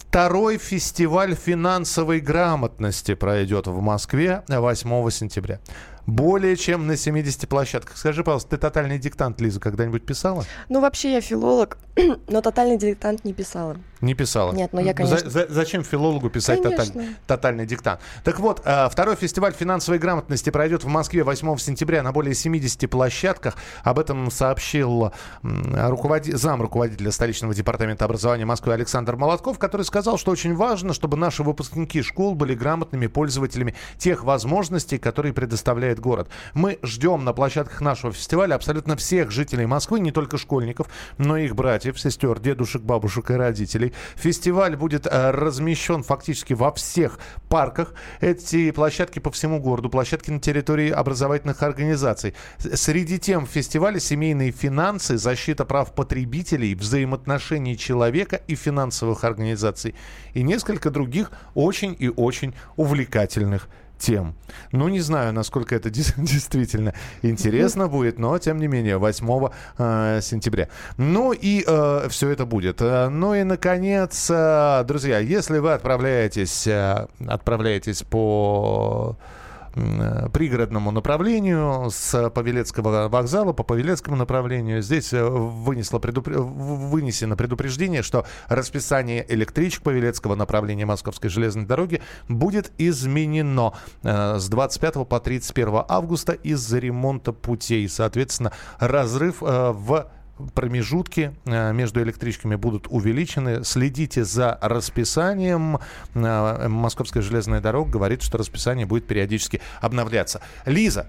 Второй 0.09 0.57
фестиваль 0.57 1.35
финансовой 1.35 2.19
грамотности 2.19 3.13
пройдет 3.13 3.67
в 3.67 3.79
Москве 3.79 4.43
8 4.47 5.09
сентября. 5.11 5.59
Более 6.07 6.55
чем 6.55 6.87
на 6.87 6.97
70 6.97 7.47
площадках. 7.47 7.95
Скажи, 7.95 8.23
пожалуйста, 8.23 8.49
ты 8.49 8.57
тотальный 8.57 8.97
диктант, 8.97 9.39
Лиза, 9.39 9.59
когда-нибудь 9.59 10.03
писала? 10.07 10.45
Ну, 10.67 10.81
вообще 10.81 11.13
я 11.13 11.21
филолог, 11.21 11.77
но 12.27 12.41
тотальный 12.41 12.79
диктант 12.79 13.23
не 13.23 13.33
писала. 13.33 13.77
Не 14.01 14.13
писала? 14.13 14.53
Нет, 14.53 14.71
но 14.73 14.81
я, 14.81 14.93
конечно... 14.93 15.17
За, 15.19 15.29
за, 15.29 15.47
зачем 15.49 15.83
филологу 15.83 16.29
писать 16.29 16.63
тоталь, 16.63 16.87
тотальный 17.27 17.65
диктант? 17.65 17.99
Так 18.23 18.39
вот, 18.39 18.61
э, 18.63 18.87
второй 18.89 19.15
фестиваль 19.15 19.53
финансовой 19.53 19.99
грамотности 19.99 20.49
пройдет 20.49 20.83
в 20.83 20.87
Москве 20.87 21.23
8 21.23 21.57
сентября 21.57 22.01
на 22.03 22.11
более 22.11 22.33
70 22.33 22.89
площадках. 22.89 23.55
Об 23.83 23.99
этом 23.99 24.31
сообщил 24.31 25.11
руководи... 25.43 26.31
зам 26.33 26.61
руководителя 26.61 27.11
столичного 27.11 27.53
департамента 27.53 28.05
образования 28.05 28.45
Москвы 28.45 28.73
Александр 28.73 29.15
Молотков, 29.15 29.59
который 29.59 29.83
сказал, 29.83 30.17
что 30.17 30.31
очень 30.31 30.55
важно, 30.55 30.93
чтобы 30.93 31.17
наши 31.17 31.43
выпускники 31.43 32.01
школ 32.01 32.35
были 32.35 32.53
грамотными 32.53 33.07
пользователями 33.07 33.75
тех 33.97 34.23
возможностей, 34.23 34.97
которые 34.97 35.33
предоставляет 35.33 35.99
город. 35.99 36.29
Мы 36.53 36.79
ждем 36.83 37.25
на 37.25 37.33
площадках 37.33 37.81
нашего 37.81 38.13
фестиваля 38.13 38.55
абсолютно 38.55 38.95
всех 38.95 39.31
жителей 39.31 39.65
Москвы, 39.65 39.99
не 39.99 40.11
только 40.11 40.37
школьников, 40.37 40.87
но 41.17 41.37
и 41.37 41.45
их 41.45 41.55
братьев, 41.55 41.99
сестер, 41.99 42.39
дедушек, 42.39 42.81
бабушек 42.81 43.31
и 43.31 43.33
родителей. 43.33 43.88
Фестиваль 44.15 44.75
будет 44.75 45.05
э, 45.05 45.31
размещен 45.31 46.03
фактически 46.03 46.53
во 46.53 46.71
всех 46.71 47.19
парках. 47.49 47.93
Эти 48.21 48.71
площадки 48.71 49.19
по 49.19 49.31
всему 49.31 49.59
городу, 49.59 49.89
площадки 49.89 50.31
на 50.31 50.39
территории 50.39 50.89
образовательных 50.89 51.63
организаций. 51.63 52.33
Среди 52.57 53.19
тем 53.19 53.45
фестиваля 53.45 53.99
семейные 53.99 54.51
финансы, 54.51 55.17
защита 55.17 55.65
прав 55.65 55.93
потребителей, 55.93 56.75
взаимоотношений 56.75 57.77
человека 57.77 58.41
и 58.47 58.55
финансовых 58.55 59.23
организаций. 59.23 59.95
И 60.33 60.43
несколько 60.43 60.89
других 60.89 61.31
очень 61.53 61.95
и 61.97 62.09
очень 62.09 62.53
увлекательных 62.75 63.67
тем. 63.99 64.35
Ну, 64.71 64.87
не 64.87 65.01
знаю, 65.01 65.33
насколько 65.33 65.75
это 65.75 65.89
действительно 66.17 66.93
интересно 67.21 67.87
будет, 67.87 68.19
но, 68.19 68.37
тем 68.39 68.59
не 68.59 68.67
менее, 68.67 68.97
8 68.97 69.49
э, 69.77 70.19
сентября. 70.21 70.69
Ну, 70.97 71.33
и 71.33 71.63
э, 71.67 72.07
все 72.09 72.29
это 72.29 72.45
будет. 72.45 72.81
Э, 72.81 73.09
ну 73.09 73.35
и, 73.35 73.43
наконец, 73.43 74.29
э, 74.31 74.83
друзья, 74.87 75.19
если 75.19 75.59
вы 75.59 75.73
отправляетесь, 75.73 76.65
э, 76.67 77.07
отправляетесь 77.27 78.03
по 78.03 79.17
пригородному 79.73 80.91
направлению 80.91 81.89
с 81.91 82.29
Павелецкого 82.29 83.07
вокзала 83.09 83.53
по 83.53 83.63
Павелецкому 83.63 84.15
направлению. 84.17 84.81
Здесь 84.81 85.13
э, 85.13 85.23
вынесло 85.23 85.99
предупр... 85.99 86.33
вынесено 86.37 87.35
предупреждение, 87.35 88.03
что 88.03 88.25
расписание 88.47 89.25
электричек 89.29 89.83
Павелецкого 89.83 90.35
направления 90.35 90.85
Московской 90.85 91.29
железной 91.29 91.65
дороги 91.65 92.01
будет 92.27 92.71
изменено 92.77 93.73
э, 94.03 94.37
с 94.39 94.49
25 94.49 95.07
по 95.07 95.19
31 95.19 95.83
августа 95.87 96.33
из-за 96.33 96.79
ремонта 96.79 97.33
путей. 97.33 97.87
Соответственно, 97.87 98.51
разрыв 98.79 99.41
в 99.41 100.09
промежутки 100.53 101.33
э, 101.45 101.73
между 101.73 102.01
электричками 102.01 102.55
будут 102.55 102.87
увеличены. 102.89 103.63
Следите 103.63 104.23
за 104.23 104.57
расписанием. 104.61 105.79
Э, 106.13 106.67
Московская 106.67 107.21
железная 107.21 107.61
дорога 107.61 107.91
говорит, 107.91 108.21
что 108.21 108.37
расписание 108.37 108.85
будет 108.85 109.07
периодически 109.07 109.61
обновляться. 109.81 110.41
Лиза, 110.65 111.07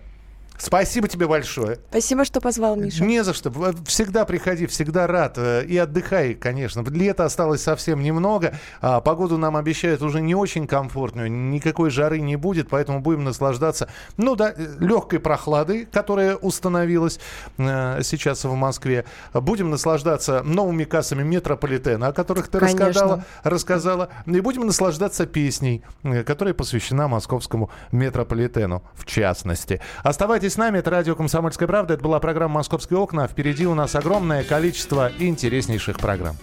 Спасибо 0.61 1.09
тебе 1.09 1.27
большое. 1.27 1.79
Спасибо, 1.88 2.25
что 2.27 2.40
позвал, 2.40 2.77
Миша. 2.77 3.03
Не 3.03 3.25
за 3.25 3.33
что. 3.33 3.51
Всегда 3.87 4.27
приходи, 4.27 4.66
всегда 4.66 5.07
рад. 5.07 5.38
Э, 5.38 5.64
и 5.64 5.77
отдыхай, 5.79 6.35
конечно. 6.35 6.83
Лето 6.83 7.25
осталось 7.25 7.62
совсем 7.62 8.03
немного. 8.03 8.55
А 8.83 9.01
погоду 9.01 9.38
нам 9.38 9.57
обещают 9.57 10.03
уже 10.03 10.20
не 10.20 10.35
очень 10.35 10.66
комфортную. 10.66 11.33
Никакой 11.33 11.88
жары 11.90 12.20
не 12.20 12.37
будет, 12.37 12.68
поэтому 12.68 13.01
будем 13.01 13.25
наслаждаться, 13.25 13.88
ну 14.18 14.37
да, 14.37 14.55
легкой 14.79 15.18
прохладой, 15.18 15.87
которая 15.90 16.37
установилась 16.37 17.20
э, 17.57 18.03
сейчас 18.03 18.44
в 18.44 18.55
Москве. 18.55 19.07
Будем 19.33 19.70
наслаждаться 19.70 20.42
новыми 20.42 20.85
кассами 20.85 21.23
метрополитена, 21.23 22.09
о 22.09 22.12
которых 22.12 22.49
ты 22.49 22.61
рассказала, 22.61 23.25
рассказала. 23.44 24.11
И 24.27 24.40
будем 24.40 24.66
наслаждаться 24.66 25.25
песней, 25.25 25.83
э, 26.03 26.23
которая 26.23 26.53
посвящена 26.53 27.09
московскому 27.09 27.70
метрополитену, 27.92 28.83
в 28.94 29.07
частности. 29.07 29.81
Оставайтесь 30.03 30.49
Оставайтесь 30.50 30.54
с 30.54 30.74
нами, 30.74 30.78
это 30.80 30.90
радио 30.90 31.14
«Комсомольская 31.14 31.68
правда». 31.68 31.94
Это 31.94 32.02
была 32.02 32.18
программа 32.18 32.54
«Московские 32.54 32.98
окна». 32.98 33.28
Впереди 33.28 33.68
у 33.68 33.74
нас 33.74 33.94
огромное 33.94 34.42
количество 34.42 35.12
интереснейших 35.16 35.98
программ. 35.98 36.34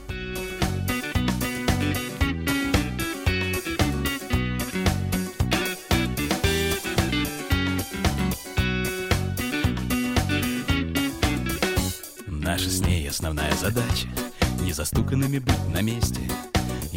Наша 12.27 12.69
с 12.69 12.79
ней 12.79 13.09
основная 13.09 13.51
задача 13.55 14.07
Не 14.63 14.71
застуканными 14.71 15.39
быть 15.39 15.67
на 15.73 15.81
месте 15.81 16.21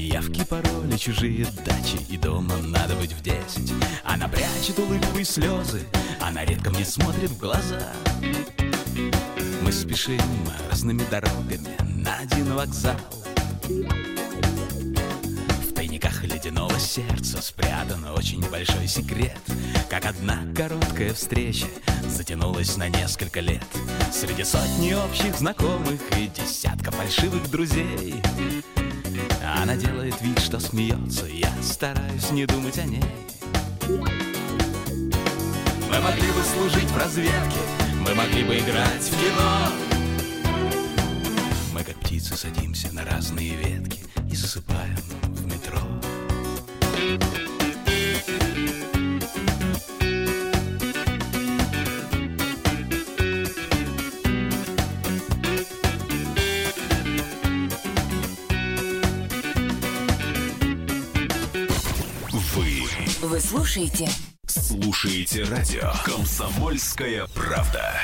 Явки, 0.00 0.44
пароли, 0.44 0.96
чужие 0.96 1.46
дачи 1.64 1.98
И 2.08 2.16
дома 2.16 2.56
надо 2.56 2.96
быть 2.96 3.12
в 3.12 3.20
десять. 3.20 3.72
Она 4.02 4.28
прячет 4.28 4.78
улыбку 4.78 5.18
и 5.18 5.24
слезы 5.24 5.82
Она 6.20 6.44
редко 6.46 6.70
мне 6.70 6.86
смотрит 6.86 7.28
в 7.28 7.38
глаза. 7.38 7.92
Мы 9.62 9.70
спешим 9.70 10.18
разными 10.70 11.02
дорогами 11.10 11.68
На 12.02 12.16
один 12.16 12.54
вокзал. 12.54 12.96
В 15.68 15.74
тайниках 15.74 16.24
ледяного 16.24 16.78
сердца 16.80 17.42
Спрятан 17.42 18.02
очень 18.16 18.40
большой 18.50 18.88
секрет. 18.88 19.36
Как 19.90 20.06
одна 20.06 20.38
короткая 20.56 21.12
встреча 21.12 21.66
Затянулась 22.08 22.78
на 22.78 22.88
несколько 22.88 23.40
лет. 23.40 23.66
Среди 24.10 24.44
сотни 24.44 24.94
общих 24.94 25.36
знакомых 25.36 26.00
И 26.16 26.28
десятка 26.28 26.90
фальшивых 26.90 27.50
друзей 27.50 28.14
она 29.62 29.76
делает 29.76 30.20
вид, 30.20 30.38
что 30.38 30.58
смеется. 30.58 31.26
Я 31.26 31.52
стараюсь 31.62 32.30
не 32.30 32.46
думать 32.46 32.78
о 32.78 32.84
ней. 32.84 33.04
Мы 35.88 36.00
могли 36.00 36.28
бы 36.32 36.42
служить 36.54 36.88
в 36.90 36.96
разведке 36.96 37.58
Мы 38.06 38.14
могли 38.14 38.44
бы 38.44 38.56
играть 38.58 39.02
в 39.02 39.10
кино. 39.10 39.72
Мы 41.72 41.82
как 41.82 41.96
птицы 41.96 42.36
садимся 42.36 42.92
на 42.92 43.04
разные 43.04 43.56
ветки 43.56 44.00
и 44.30 44.36
засыпаем 44.36 44.96
Вы 63.50 63.56
слушаете 63.56 64.08
слушаете 64.46 65.42
радио 65.42 65.90
«Комсомольская 66.04 67.26
правда». 67.34 68.00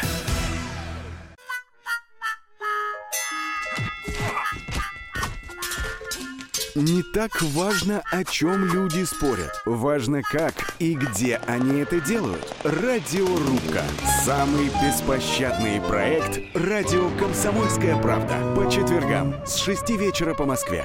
Не 6.74 7.04
так 7.14 7.40
важно, 7.42 8.02
о 8.10 8.24
чем 8.24 8.64
люди 8.72 9.04
спорят. 9.04 9.52
Важно, 9.64 10.22
как 10.22 10.74
и 10.80 10.94
где 10.94 11.36
они 11.46 11.80
это 11.80 12.00
делают. 12.00 12.52
Радиорубка. 12.64 13.84
Самый 14.24 14.68
беспощадный 14.82 15.80
проект 15.80 16.40
«Радио 16.56 17.08
Комсомольская 17.20 17.96
правда». 18.02 18.34
По 18.56 18.68
четвергам 18.68 19.46
с 19.46 19.56
6 19.58 19.90
вечера 19.90 20.34
по 20.34 20.44
Москве. 20.44 20.84